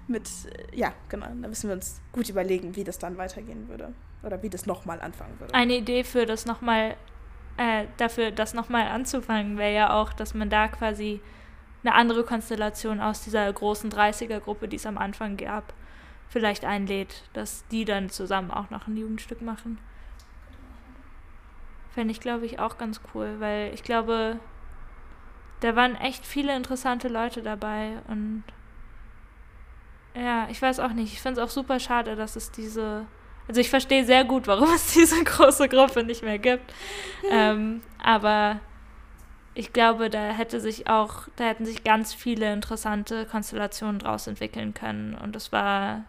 [0.09, 0.27] mit,
[0.73, 4.43] äh, ja, genau, da müssen wir uns gut überlegen, wie das dann weitergehen würde oder
[4.43, 5.53] wie das nochmal anfangen würde.
[5.53, 6.97] Eine Idee für das nochmal,
[7.59, 11.21] äh, dafür das nochmal anzufangen, wäre ja auch, dass man da quasi
[11.83, 15.75] eine andere Konstellation aus dieser großen 30er-Gruppe, die es am Anfang gab,
[16.35, 19.79] vielleicht einlädt, dass die dann zusammen auch noch ein Jugendstück machen.
[21.93, 24.41] Fände ich, glaube ich, auch ganz cool, weil ich glaube,
[25.61, 28.43] da waren echt viele interessante Leute dabei und
[30.17, 31.13] ja, ich weiß auch nicht.
[31.13, 33.07] Ich finde es auch super schade, dass es diese.
[33.47, 36.75] Also ich verstehe sehr gut, warum es diese große Gruppe nicht mehr gibt.
[37.31, 38.59] ähm, aber
[39.55, 44.75] ich glaube, da hätte sich auch, da hätten sich ganz viele interessante Konstellationen draus entwickeln
[44.75, 45.15] können.
[45.15, 46.07] Und es war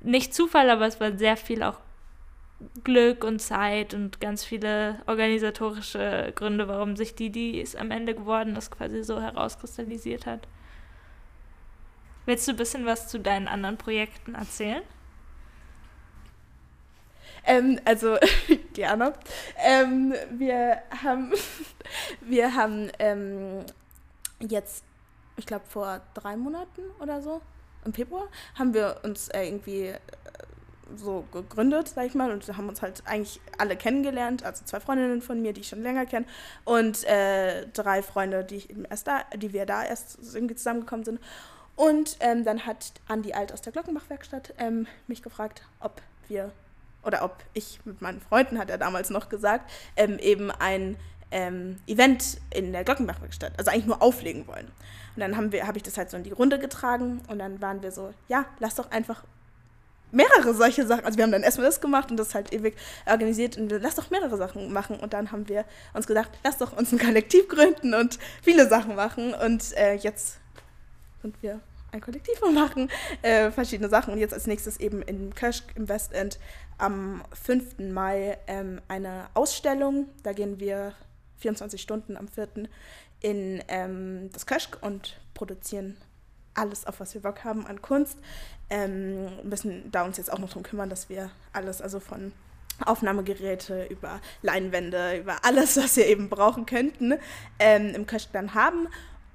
[0.00, 1.78] nicht Zufall, aber es war sehr viel auch
[2.84, 8.14] Glück und Zeit und ganz viele organisatorische Gründe, warum sich die, die es am Ende
[8.14, 10.46] geworden ist, quasi so herauskristallisiert hat.
[12.26, 14.82] Willst du ein bisschen was zu deinen anderen Projekten erzählen?
[17.44, 18.18] Ähm, also
[18.74, 19.14] gerne.
[19.56, 21.32] Ähm, wir haben,
[22.20, 23.64] wir haben ähm,
[24.38, 24.84] jetzt,
[25.36, 27.40] ich glaube vor drei Monaten oder so,
[27.84, 28.28] im Februar
[28.58, 29.98] haben wir uns äh, irgendwie äh,
[30.96, 35.22] so gegründet, sag ich mal, und haben uns halt eigentlich alle kennengelernt, also zwei Freundinnen
[35.22, 36.26] von mir, die ich schon länger kenne,
[36.64, 41.20] und äh, drei Freunde, die, ich erst da, die wir da erst irgendwie zusammengekommen sind.
[41.76, 46.50] Und ähm, dann hat Andi Alt aus der Glockenbach-Werkstatt ähm, mich gefragt, ob wir,
[47.04, 50.96] oder ob ich mit meinen Freunden, hat er damals noch gesagt, ähm, eben ein
[51.30, 54.66] ähm, Event in der Glockenbach-Werkstatt, also eigentlich nur auflegen wollen.
[55.16, 57.92] Und dann habe ich das halt so in die Runde getragen und dann waren wir
[57.92, 59.24] so, ja, lass doch einfach
[60.12, 61.04] mehrere solche Sachen.
[61.04, 62.76] Also wir haben dann erstmal das gemacht und das halt ewig
[63.06, 64.98] organisiert und lass doch mehrere Sachen machen.
[64.98, 65.64] Und dann haben wir
[65.94, 69.34] uns gedacht, lass doch uns ein Kollektiv gründen und viele Sachen machen.
[69.34, 70.38] Und äh, jetzt
[71.22, 71.60] sind wir
[71.92, 72.90] ein Kollektiv und machen
[73.22, 74.12] äh, verschiedene Sachen.
[74.12, 76.38] Und jetzt als nächstes eben in Köschk im Westend
[76.78, 77.78] am 5.
[77.92, 80.08] Mai ähm, eine Ausstellung.
[80.22, 80.94] Da gehen wir
[81.40, 82.48] 24 Stunden am 4.
[83.20, 85.96] in ähm, das Köschk und produzieren
[86.54, 88.18] alles, auf was wir Bock haben an Kunst.
[88.68, 92.32] Ähm, müssen da uns jetzt auch noch darum kümmern, dass wir alles, also von
[92.84, 97.14] Aufnahmegeräte über Leinwände, über alles, was wir eben brauchen könnten,
[97.58, 98.88] ähm, im Köschk dann haben.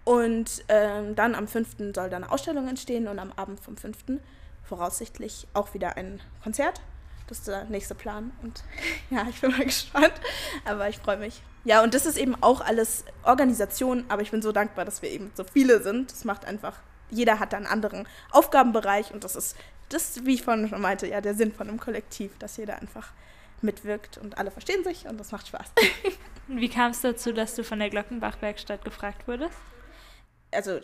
[0.04, 1.94] Und ähm, dann am 5.
[1.96, 4.20] soll dann eine Ausstellung entstehen und am Abend vom 5.
[4.64, 6.82] voraussichtlich auch wieder ein Konzert
[7.28, 8.32] das ist der nächste Plan.
[8.42, 8.64] Und
[9.10, 10.14] ja, ich bin mal gespannt.
[10.64, 11.42] Aber ich freue mich.
[11.66, 15.10] Ja, und das ist eben auch alles Organisation, aber ich bin so dankbar, dass wir
[15.10, 16.12] eben so viele sind.
[16.12, 16.78] Das macht einfach,
[17.10, 19.58] jeder hat einen anderen Aufgabenbereich und das ist,
[19.90, 23.12] das, wie ich vorhin schon meinte, ja, der Sinn von einem Kollektiv, dass jeder einfach
[23.62, 25.72] mitwirkt und alle verstehen sich und das macht Spaß.
[26.48, 29.58] Wie kam es dazu, dass du von der Glockenbach-Werkstatt gefragt wurdest?
[30.56, 30.80] also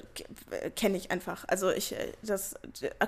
[0.75, 1.45] kenne ich einfach.
[1.47, 2.55] Also ich, äh, das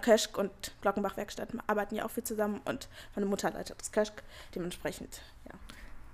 [0.02, 0.52] Köschk und
[0.82, 4.24] Glockenbach-Werkstatt arbeiten ja auch viel zusammen und meine Mutter leitet das Köschk,
[4.56, 5.60] dementsprechend, ja.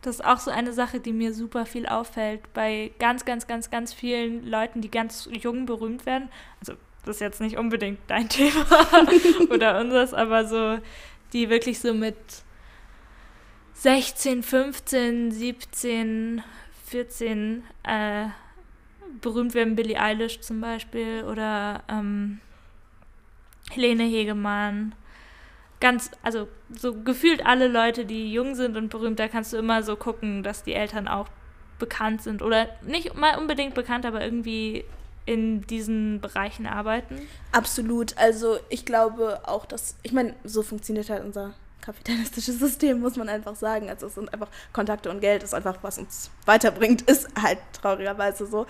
[0.02, 3.70] Das ist auch so eine Sache, die mir super viel auffällt bei ganz, ganz, ganz,
[3.70, 6.30] ganz vielen Leuten, die ganz jung berühmt werden.
[6.62, 6.74] Also
[7.06, 8.66] das ist jetzt nicht unbedingt dein Thema
[9.50, 10.80] oder unseres, aber so,
[11.34, 12.16] die wirklich so mit
[13.74, 16.44] 16, 15, 17,
[16.86, 18.26] 14 äh,
[19.22, 22.40] berühmt werden Billie Eilish zum Beispiel oder ähm,
[23.70, 24.96] Helene Hegemann.
[25.80, 29.82] Ganz, also so gefühlt alle Leute, die jung sind und berühmt, da kannst du immer
[29.82, 31.28] so gucken, dass die Eltern auch
[31.80, 34.84] bekannt sind oder nicht mal unbedingt bekannt, aber irgendwie
[35.26, 37.28] in diesen Bereichen arbeiten?
[37.52, 38.18] Absolut.
[38.18, 43.30] Also ich glaube auch, dass, ich meine, so funktioniert halt unser kapitalistisches System, muss man
[43.30, 43.90] einfach sagen.
[43.90, 48.46] Also es sind einfach Kontakte und Geld ist einfach, was uns weiterbringt, ist halt traurigerweise
[48.48, 48.66] so.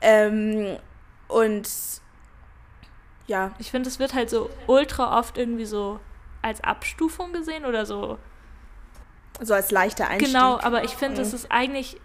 [0.00, 0.76] Ähm,
[1.28, 1.68] und
[3.26, 3.52] ja.
[3.58, 5.98] Ich finde, es wird halt so ultra oft irgendwie so
[6.42, 8.18] als Abstufung gesehen oder so.
[9.40, 10.32] So als leichter Einstieg.
[10.32, 11.24] Genau, aber ich finde, mhm.
[11.24, 11.96] das ist eigentlich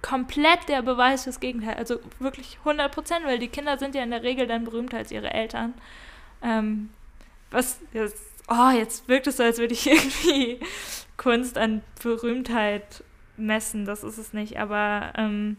[0.00, 1.74] komplett der Beweis fürs Gegenteil.
[1.74, 5.10] Also wirklich 100 Prozent, weil die Kinder sind ja in der Regel dann berühmter als
[5.10, 5.74] ihre Eltern.
[6.42, 6.90] Ähm,
[7.50, 8.18] was jetzt,
[8.48, 10.60] oh, jetzt wirkt es so, als würde ich irgendwie
[11.16, 13.04] Kunst an Berühmtheit
[13.36, 13.84] messen.
[13.84, 14.58] Das ist es nicht.
[14.58, 15.56] Aber ähm,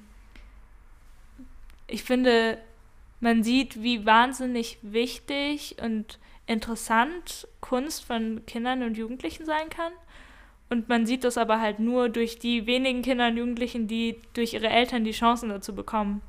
[1.88, 2.57] ich finde,
[3.21, 9.94] man sieht, wie wahnsinnig wichtig und interessant Kunst von Kindern und Jugendlichen sein kann.
[10.70, 14.54] Und man sieht das aber halt nur durch die wenigen Kinder und Jugendlichen, die durch
[14.54, 16.22] ihre Eltern die Chancen dazu bekommen.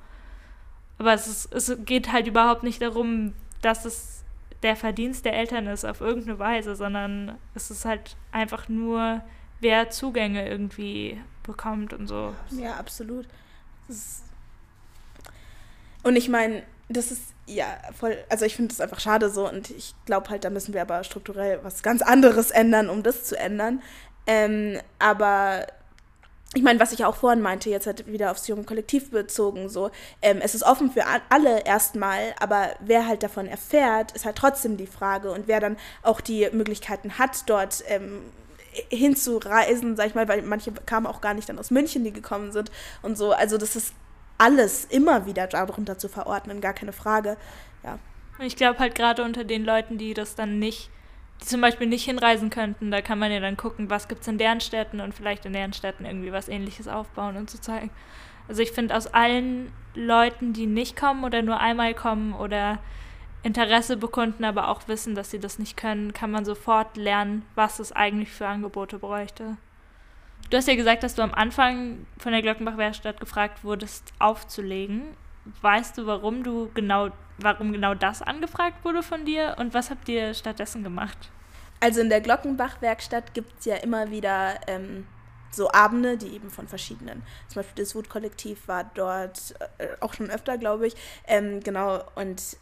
[0.98, 4.24] Aber es, ist, es geht halt überhaupt nicht darum, dass es
[4.62, 9.22] der Verdienst der Eltern ist auf irgendeine Weise, sondern es ist halt einfach nur,
[9.60, 12.34] wer Zugänge irgendwie bekommt und so.
[12.50, 13.26] Ja, absolut.
[16.02, 17.66] Und ich meine, das ist ja
[17.98, 20.82] voll, also ich finde das einfach schade so und ich glaube halt, da müssen wir
[20.82, 23.82] aber strukturell was ganz anderes ändern, um das zu ändern.
[24.26, 25.66] Ähm, aber
[26.54, 29.90] ich meine, was ich auch vorhin meinte, jetzt halt wieder aufs junge Kollektiv bezogen, so,
[30.22, 34.76] ähm, es ist offen für alle erstmal, aber wer halt davon erfährt, ist halt trotzdem
[34.76, 38.20] die Frage und wer dann auch die Möglichkeiten hat, dort ähm,
[38.88, 42.52] hinzureisen, sag ich mal, weil manche kamen auch gar nicht dann aus München, die gekommen
[42.52, 42.70] sind
[43.02, 43.92] und so, also das ist
[44.38, 47.36] alles immer wieder darunter zu verordnen, gar keine Frage,
[47.82, 47.98] ja.
[48.40, 50.90] Ich glaube halt gerade unter den Leuten, die das dann nicht
[51.40, 54.28] die zum Beispiel nicht hinreisen könnten, da kann man ja dann gucken, was gibt es
[54.28, 57.90] in deren Städten und vielleicht in deren Städten irgendwie was ähnliches aufbauen und so zeigen.
[58.48, 62.78] Also ich finde, aus allen Leuten, die nicht kommen oder nur einmal kommen oder
[63.42, 67.78] Interesse bekunden, aber auch wissen, dass sie das nicht können, kann man sofort lernen, was
[67.78, 69.56] es eigentlich für Angebote bräuchte.
[70.54, 75.02] Du hast ja gesagt, dass du am Anfang von der Glockenbach-Werkstatt gefragt wurdest, aufzulegen.
[75.62, 80.08] Weißt du, warum du genau warum genau das angefragt wurde von dir und was habt
[80.08, 81.32] ihr stattdessen gemacht?
[81.80, 85.08] Also in der Glockenbach-Werkstatt gibt es ja immer wieder ähm,
[85.50, 90.30] so Abende, die eben von verschiedenen, zum Beispiel das Wut-Kollektiv war dort äh, auch schon
[90.30, 90.94] öfter, glaube ich,
[91.26, 92.58] ähm, genau, und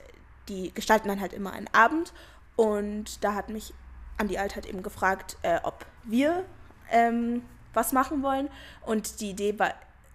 [0.49, 2.15] die gestalten dann halt immer einen Abend
[2.57, 3.75] und da hat mich
[4.17, 6.47] Andi Alt halt eben gefragt, äh, ob wir
[6.91, 7.43] ähm,
[7.75, 8.49] was machen wollen
[8.85, 9.75] und die Idee war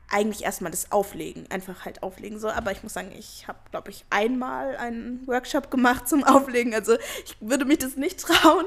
[0.10, 2.49] eigentlich erstmal das Auflegen, einfach halt auflegen so.
[2.49, 6.74] Aber ich muss sagen, ich habe, glaube ich, einmal einen Workshop gemacht zum Auflegen.
[6.74, 6.95] Also
[7.26, 8.66] ich würde mich das nicht trauen.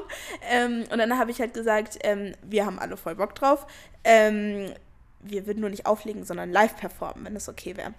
[0.51, 3.67] Ähm, und dann habe ich halt gesagt, ähm, wir haben alle voll Bock drauf.
[4.05, 4.73] Ähm,
[5.21, 7.95] wir würden nur nicht auflegen, sondern live performen, wenn das okay wäre.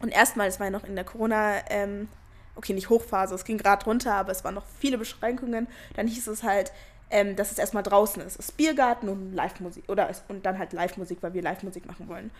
[0.00, 2.08] Und erstmal, es war ja noch in der Corona, ähm,
[2.54, 5.68] okay, nicht Hochphase, es ging gerade runter, aber es waren noch viele Beschränkungen.
[5.94, 6.72] Dann hieß es halt,
[7.10, 8.38] ähm, dass es erstmal draußen ist.
[8.38, 9.84] Es ist Biergarten und Live-Musik.
[9.88, 12.30] Oder und dann halt Live-Musik, weil wir Live-Musik machen wollen.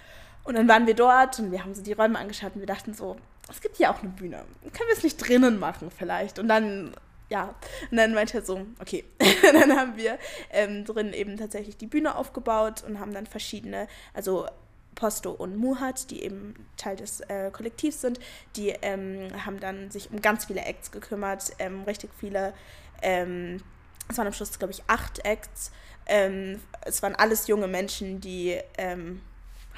[0.44, 2.94] Und dann waren wir dort und wir haben so die Räume angeschaut und wir dachten
[2.94, 3.16] so,
[3.50, 4.44] es gibt hier auch eine Bühne.
[4.62, 6.38] Können wir es nicht drinnen machen vielleicht?
[6.38, 6.94] Und dann,
[7.28, 7.54] ja,
[7.90, 9.04] und dann meinte er so, okay.
[9.42, 10.18] dann haben wir
[10.50, 14.46] ähm, drin eben tatsächlich die Bühne aufgebaut und haben dann verschiedene, also
[14.94, 18.18] Posto und Muhat, die eben Teil des äh, Kollektivs sind,
[18.56, 22.54] die ähm, haben dann sich um ganz viele Acts gekümmert, ähm, richtig viele,
[23.02, 23.62] ähm,
[24.08, 25.72] es waren am Schluss, glaube ich, acht Acts.
[26.06, 29.20] Ähm, es waren alles junge Menschen, die ähm,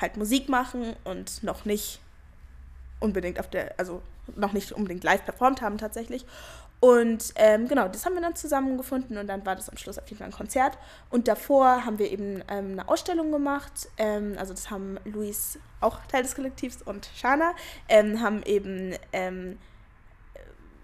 [0.00, 2.00] halt Musik machen und noch nicht
[3.00, 4.02] unbedingt auf der, also
[4.36, 6.26] noch nicht unbedingt live performt haben tatsächlich.
[6.80, 10.06] Und ähm, genau, das haben wir dann zusammengefunden und dann war das am Schluss auf
[10.06, 10.78] jeden Fall ein Konzert.
[11.10, 13.88] Und davor haben wir eben ähm, eine Ausstellung gemacht.
[13.96, 17.54] Ähm, also das haben Luis, auch Teil des Kollektivs, und Shana,
[17.88, 19.58] ähm, haben eben ähm,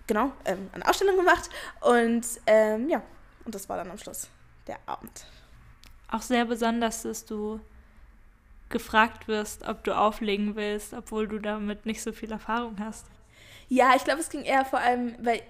[0.09, 1.49] genau ähm, eine Ausstellung gemacht.
[1.81, 2.27] Und
[2.89, 3.03] ja,
[3.45, 4.29] und das war dann am Schluss
[4.67, 5.27] der Abend.
[6.11, 7.61] Auch sehr besonders, dass du
[8.69, 13.07] gefragt wirst, ob du auflegen willst, obwohl du damit nicht so viel Erfahrung hast.
[13.69, 15.43] Ja, ich glaube, es ging eher vor allem weil, äh,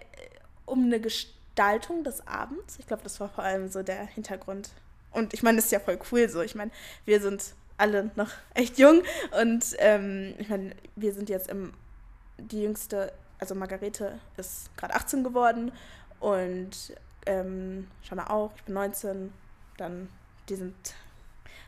[0.66, 2.78] um eine Gestaltung des Abends.
[2.78, 4.70] Ich glaube, das war vor allem so der Hintergrund.
[5.12, 6.42] Und ich meine, das ist ja voll cool so.
[6.42, 6.70] Ich meine,
[7.04, 9.02] wir sind alle noch echt jung
[9.40, 11.72] und ähm, ich meine, wir sind jetzt im,
[12.38, 15.72] die jüngste, also Margarete ist gerade 18 geworden
[16.20, 16.94] und
[17.26, 19.32] ähm, Shana auch, ich bin 19,
[19.76, 20.08] dann
[20.48, 20.74] die sind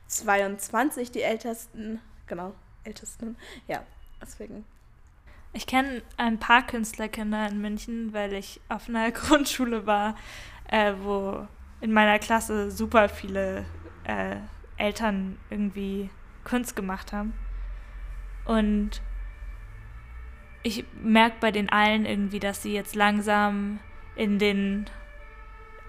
[0.07, 2.01] 22 die Ältesten.
[2.27, 2.55] Genau,
[2.85, 3.37] Ältesten.
[3.69, 3.83] Ja,
[4.21, 4.65] deswegen.
[5.53, 10.17] Ich kenne ein paar Künstlerkinder in München, weil ich auf einer Grundschule war,
[10.69, 11.47] äh, wo
[11.81, 13.65] in meiner Klasse super viele
[14.05, 14.37] äh,
[14.77, 16.11] Eltern irgendwie
[16.45, 17.35] Kunst gemacht haben.
[18.45, 19.03] Und
[20.63, 23.81] ich merke bei den allen irgendwie, dass sie jetzt langsam
[24.15, 24.87] in den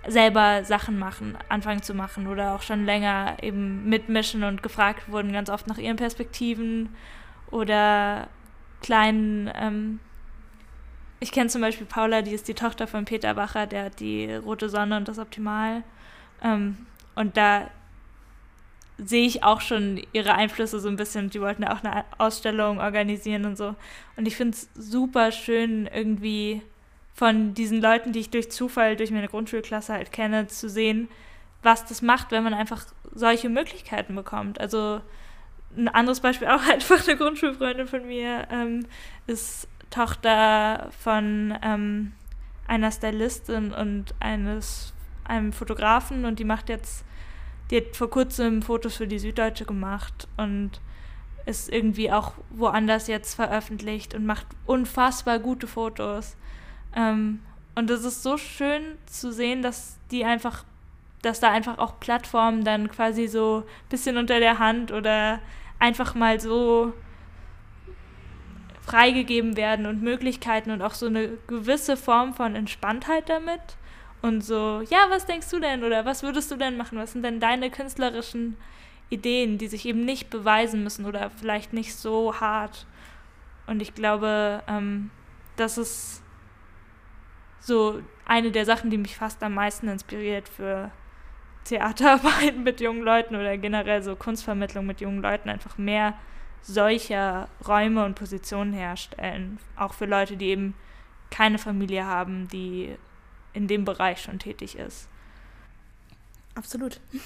[0.08, 5.34] selber Sachen machen, anfangen zu machen oder auch schon länger eben mitmischen und gefragt wurden
[5.34, 6.90] ganz oft nach ihren Perspektiven
[7.52, 8.28] oder
[8.82, 9.52] kleinen.
[9.56, 10.00] Ähm
[11.20, 14.34] ich kenne zum Beispiel Paula, die ist die Tochter von Peter Wacher, der hat die
[14.34, 15.84] Rote Sonne und das Optimal.
[16.44, 16.78] Ähm,
[17.16, 17.70] und da
[18.98, 21.30] sehe ich auch schon ihre Einflüsse so ein bisschen.
[21.30, 23.76] Die wollten auch eine Ausstellung organisieren und so.
[24.16, 26.62] Und ich finde es super schön, irgendwie
[27.18, 31.10] von diesen Leuten, die ich durch Zufall, durch meine Grundschulklasse halt kenne, zu sehen,
[31.64, 34.62] was das macht, wenn man einfach solche Möglichkeiten bekommt.
[34.62, 35.02] Also
[35.76, 38.86] ein anderes Beispiel, auch einfach eine Grundschulfreundin von mir, ähm,
[39.26, 42.12] ist Tochter von ähm,
[42.68, 44.94] einer Stylistin und eines
[45.24, 47.04] einem Fotografen und die macht jetzt,
[47.72, 50.80] die hat vor kurzem Fotos für die Süddeutsche gemacht und
[51.48, 56.38] ist irgendwie auch woanders jetzt veröffentlicht und macht unfassbar gute Fotos.
[56.98, 57.40] Ähm,
[57.76, 60.66] und es ist so schön zu sehen, dass die einfach,
[61.22, 65.40] dass da einfach auch Plattformen dann quasi so ein bisschen unter der Hand oder
[65.80, 66.92] einfach mal so
[68.82, 73.62] freigegeben werden und Möglichkeiten und auch so eine gewisse Form von Entspanntheit damit.
[74.24, 76.98] Und so, ja, was denkst du denn oder was würdest du denn machen?
[76.98, 78.58] Was sind denn deine künstlerischen
[79.10, 82.88] Ideen, die sich eben nicht beweisen müssen oder vielleicht nicht so hart?
[83.68, 85.12] Und ich glaube, ähm,
[85.58, 86.24] das ist
[87.68, 90.90] so eine der Sachen, die mich fast am meisten inspiriert für
[91.66, 96.18] Theaterarbeiten mit jungen Leuten oder generell so Kunstvermittlung mit jungen Leuten, einfach mehr
[96.62, 99.60] solcher Räume und Positionen herstellen.
[99.76, 100.76] Auch für Leute, die eben
[101.30, 102.96] keine Familie haben, die
[103.54, 105.08] in dem Bereich schon tätig ist.
[106.56, 107.00] Absolut.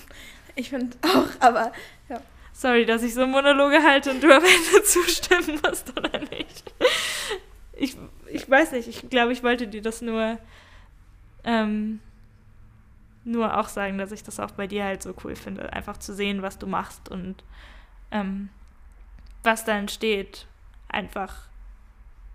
[0.54, 1.72] Ich finde auch, aber
[2.10, 2.20] ja.
[2.52, 6.74] Sorry, dass ich so Monologe halte und du am Ende zustimmen musst, oder nicht?
[7.72, 7.96] ich,
[8.34, 10.38] ich weiß nicht, ich glaube, ich wollte dir das nur,
[11.44, 12.00] ähm,
[13.24, 16.14] nur auch sagen, dass ich das auch bei dir halt so cool finde, einfach zu
[16.14, 17.44] sehen, was du machst und
[18.12, 18.50] ähm,
[19.44, 20.48] was da entsteht,
[20.90, 21.52] einfach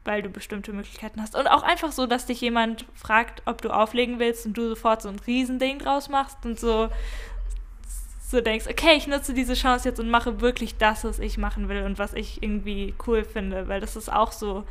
[0.06, 1.34] weil du bestimmte Möglichkeiten hast.
[1.34, 5.02] Und auch einfach so, dass dich jemand fragt, ob du auflegen willst und du sofort
[5.02, 6.88] so ein Riesending draus machst und so,
[8.22, 11.68] so denkst, okay, ich nutze diese Chance jetzt und mache wirklich das, was ich machen
[11.68, 14.64] will und was ich irgendwie cool finde, weil das ist auch so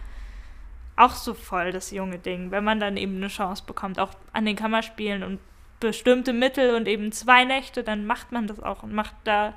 [0.96, 4.46] auch so voll das junge Ding, wenn man dann eben eine Chance bekommt, auch an
[4.46, 5.39] den Kammerspielen und
[5.80, 9.54] bestimmte Mittel und eben zwei Nächte, dann macht man das auch und macht da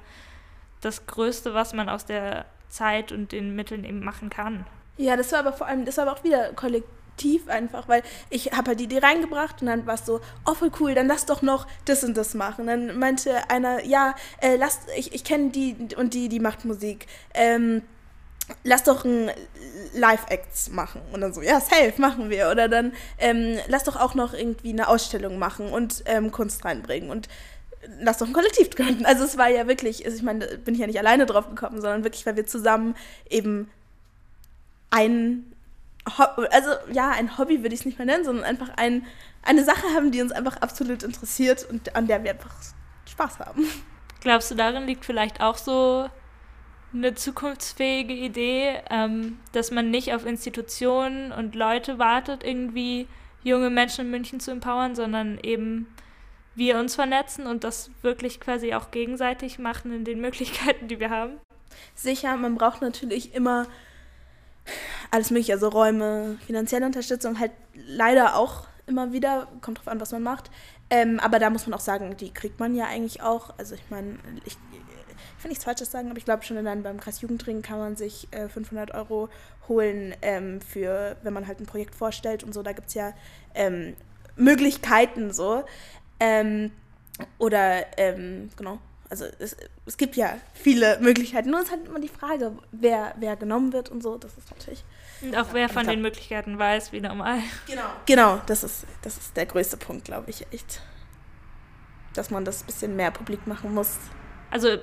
[0.81, 4.67] das Größte, was man aus der Zeit und den Mitteln eben machen kann.
[4.97, 8.53] Ja, das war aber vor allem, das war aber auch wieder kollektiv einfach, weil ich
[8.53, 11.25] habe halt die Idee reingebracht und dann war es so, oh voll cool, dann lass
[11.25, 12.67] doch noch das und das machen.
[12.67, 17.07] Dann meinte einer, ja, äh, lass, ich, ich kenne die und die, die macht Musik.
[17.33, 17.83] Ähm,
[18.65, 19.31] lass doch ein
[19.95, 21.01] Live-Acts machen.
[21.13, 22.51] Und dann so, ja, safe, machen wir.
[22.51, 27.11] Oder dann, ähm, lass doch auch noch irgendwie eine Ausstellung machen und ähm, Kunst reinbringen.
[27.11, 27.29] Und
[28.01, 29.07] lass doch ein Kollektiv gründen.
[29.07, 31.81] Also es war ja wirklich, also ich meine, bin ich ja nicht alleine drauf gekommen,
[31.81, 32.95] sondern wirklich, weil wir zusammen
[33.29, 33.71] eben
[34.91, 35.53] ein,
[36.19, 39.07] Ho also ja, ein Hobby würde ich es nicht mehr nennen, sondern einfach ein,
[39.43, 42.55] eine Sache haben, die uns einfach absolut interessiert und an der wir einfach
[43.11, 43.67] Spaß haben.
[44.21, 46.09] Glaubst du, darin liegt vielleicht auch so
[46.93, 53.07] eine zukunftsfähige Idee, ähm, dass man nicht auf Institutionen und Leute wartet, irgendwie
[53.43, 55.87] junge Menschen in München zu empowern, sondern eben
[56.55, 61.11] wir uns vernetzen und das wirklich quasi auch gegenseitig machen in den Möglichkeiten, die wir
[61.11, 61.39] haben.
[61.95, 63.67] Sicher, man braucht natürlich immer
[65.11, 70.13] alles mögliche, also Räume, finanzielle Unterstützung, halt leider auch immer wieder, kommt drauf an, was
[70.13, 70.51] man macht.
[70.91, 73.55] Ähm, aber da muss man auch sagen, die kriegt man ja eigentlich auch.
[73.59, 74.57] Also ich meine, ich,
[75.39, 77.97] ich will nichts Falsches sagen, aber ich glaube schon dann beim Kreis Jugendring kann man
[77.97, 79.29] sich äh, 500 Euro
[79.69, 82.63] holen ähm, für, wenn man halt ein Projekt vorstellt und so.
[82.63, 83.15] Da gibt es ja
[83.55, 83.95] ähm,
[84.37, 85.65] Möglichkeiten so.
[86.19, 86.73] Ähm,
[87.39, 88.81] oder, ähm, genau,
[89.11, 91.51] also es, es gibt ja viele Möglichkeiten.
[91.51, 94.19] Nur ist halt immer die Frage, wer, wer genommen wird und so.
[94.19, 94.85] Das ist natürlich.
[95.23, 97.39] Und auch wer von den Möglichkeiten weiß, wie normal.
[97.67, 97.83] Genau.
[98.07, 100.83] Genau, das ist, das ist der größte Punkt, glaube ich, echt.
[102.15, 103.99] Dass man das ein bisschen mehr publik machen muss.
[104.51, 104.79] Also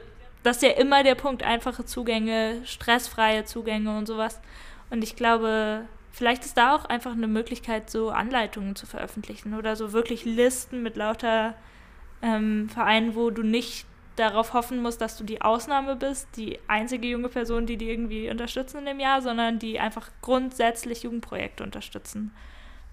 [0.46, 4.40] das ist ja immer der Punkt, einfache Zugänge, stressfreie Zugänge und sowas.
[4.90, 9.76] Und ich glaube, vielleicht ist da auch einfach eine Möglichkeit, so Anleitungen zu veröffentlichen oder
[9.76, 11.56] so wirklich Listen mit lauter
[12.22, 13.86] ähm, Vereinen, wo du nicht
[14.16, 18.30] darauf hoffen musst, dass du die Ausnahme bist, die einzige junge Person, die die irgendwie
[18.30, 22.34] unterstützen in dem Jahr, sondern die einfach grundsätzlich Jugendprojekte unterstützen.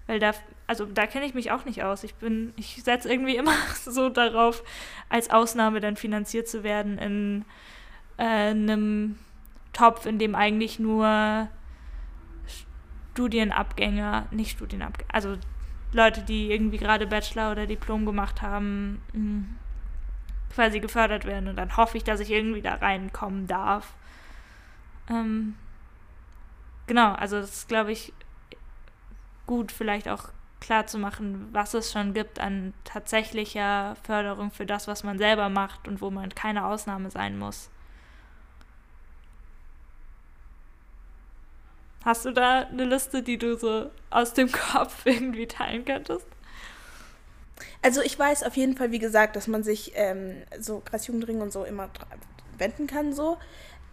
[0.07, 0.33] Weil da,
[0.67, 2.03] also da kenne ich mich auch nicht aus.
[2.03, 3.55] Ich bin, ich setze irgendwie immer
[3.85, 4.63] so darauf,
[5.09, 7.45] als Ausnahme dann finanziert zu werden in
[8.17, 9.17] äh, einem
[9.73, 11.47] Topf, in dem eigentlich nur
[13.13, 15.37] Studienabgänger, nicht Studienabgänger, also
[15.91, 19.55] Leute, die irgendwie gerade Bachelor oder Diplom gemacht haben, hm,
[20.53, 21.49] quasi gefördert werden.
[21.49, 23.93] Und dann hoffe ich, dass ich irgendwie da reinkommen darf.
[25.09, 25.55] Ähm,
[26.87, 28.13] genau, also das ist, glaube ich,
[29.45, 30.29] gut, vielleicht auch
[30.63, 35.49] klar zu machen, was es schon gibt an tatsächlicher Förderung für das, was man selber
[35.49, 37.69] macht und wo man keine Ausnahme sein muss.
[42.05, 46.25] Hast du da eine Liste, die du so aus dem Kopf irgendwie teilen könntest?
[47.81, 51.51] Also ich weiß auf jeden Fall, wie gesagt, dass man sich ähm, so Kreisjugendring und
[51.51, 51.89] so immer
[52.57, 53.37] wenden kann so.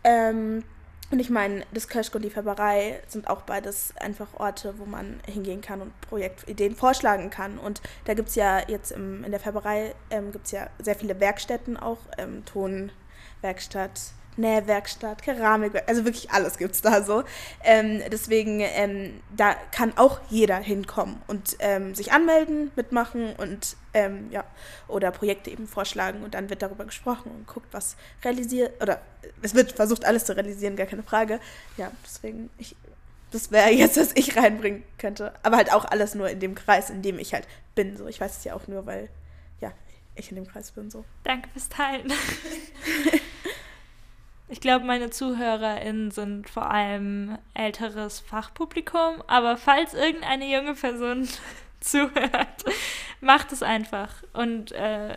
[0.04, 0.62] Ähm,
[1.10, 5.18] und ich meine, das Kirschko und die Färberei sind auch beides einfach Orte, wo man
[5.26, 7.58] hingehen kann und Projektideen vorschlagen kann.
[7.58, 11.18] Und da gibt es ja jetzt im, in der Färberei ähm, gibt ja sehr viele
[11.18, 17.24] Werkstätten auch, ähm, Tonwerkstatt, Nähwerkstatt, Keramik, also wirklich alles gibt es da so.
[17.62, 24.28] Ähm, deswegen, ähm, da kann auch jeder hinkommen und ähm, sich anmelden, mitmachen und ähm,
[24.30, 24.44] ja,
[24.88, 29.00] oder Projekte eben vorschlagen und dann wird darüber gesprochen und guckt, was realisiert, oder
[29.42, 31.40] es wird versucht, alles zu realisieren, gar keine Frage.
[31.76, 32.76] Ja, deswegen, ich,
[33.30, 35.32] das wäre jetzt, was ich reinbringen könnte.
[35.42, 37.96] Aber halt auch alles nur in dem Kreis, in dem ich halt bin.
[37.96, 39.08] So, ich weiß es ja auch nur, weil,
[39.60, 39.72] ja,
[40.14, 41.04] ich in dem Kreis bin so.
[41.24, 42.12] Danke fürs Teilen.
[44.52, 51.28] Ich glaube, meine ZuhörerInnen sind vor allem älteres Fachpublikum, aber falls irgendeine junge Person
[51.80, 52.64] zuhört,
[53.20, 54.12] macht es einfach.
[54.32, 55.14] Und äh,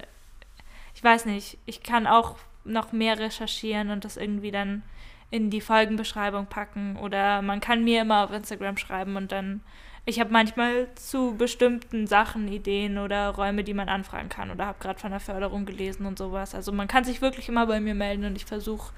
[0.93, 4.83] ich weiß nicht, ich kann auch noch mehr recherchieren und das irgendwie dann
[5.31, 9.61] in die Folgenbeschreibung packen oder man kann mir immer auf Instagram schreiben und dann
[10.05, 14.79] ich habe manchmal zu bestimmten Sachen Ideen oder Räume, die man anfragen kann oder habe
[14.79, 16.53] gerade von der Förderung gelesen und sowas.
[16.53, 18.93] Also man kann sich wirklich immer bei mir melden und ich versuche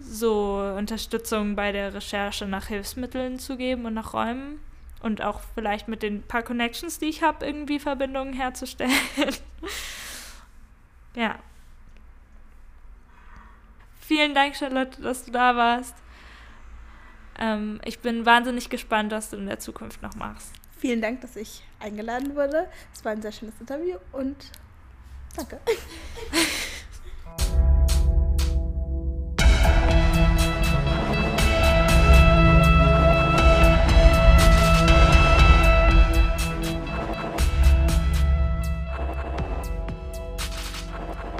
[0.00, 4.60] so Unterstützung bei der Recherche nach Hilfsmitteln zu geben und nach Räumen
[5.00, 8.92] und auch vielleicht mit den paar Connections, die ich habe, irgendwie Verbindungen herzustellen.
[11.14, 11.38] ja.
[14.00, 15.94] Vielen Dank, Charlotte, dass du da warst.
[17.38, 20.52] Ähm, ich bin wahnsinnig gespannt, was du in der Zukunft noch machst.
[20.76, 22.68] Vielen Dank, dass ich eingeladen wurde.
[22.92, 24.36] Es war ein sehr schönes Interview und
[25.36, 25.60] danke.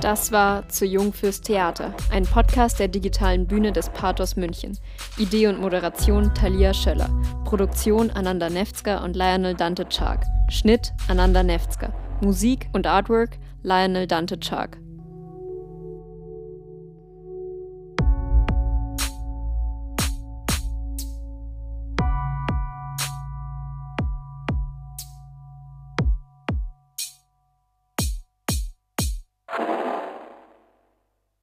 [0.00, 4.78] Das war Zu Jung fürs Theater, ein Podcast der digitalen Bühne des Pathos München.
[5.18, 7.10] Idee und Moderation Talia Schöller.
[7.44, 10.24] Produktion Ananda Nefzger und Lionel Dante Chark.
[10.48, 11.92] Schnitt Ananda Nefzger.
[12.22, 14.78] Musik und Artwork Lionel Dante Chark.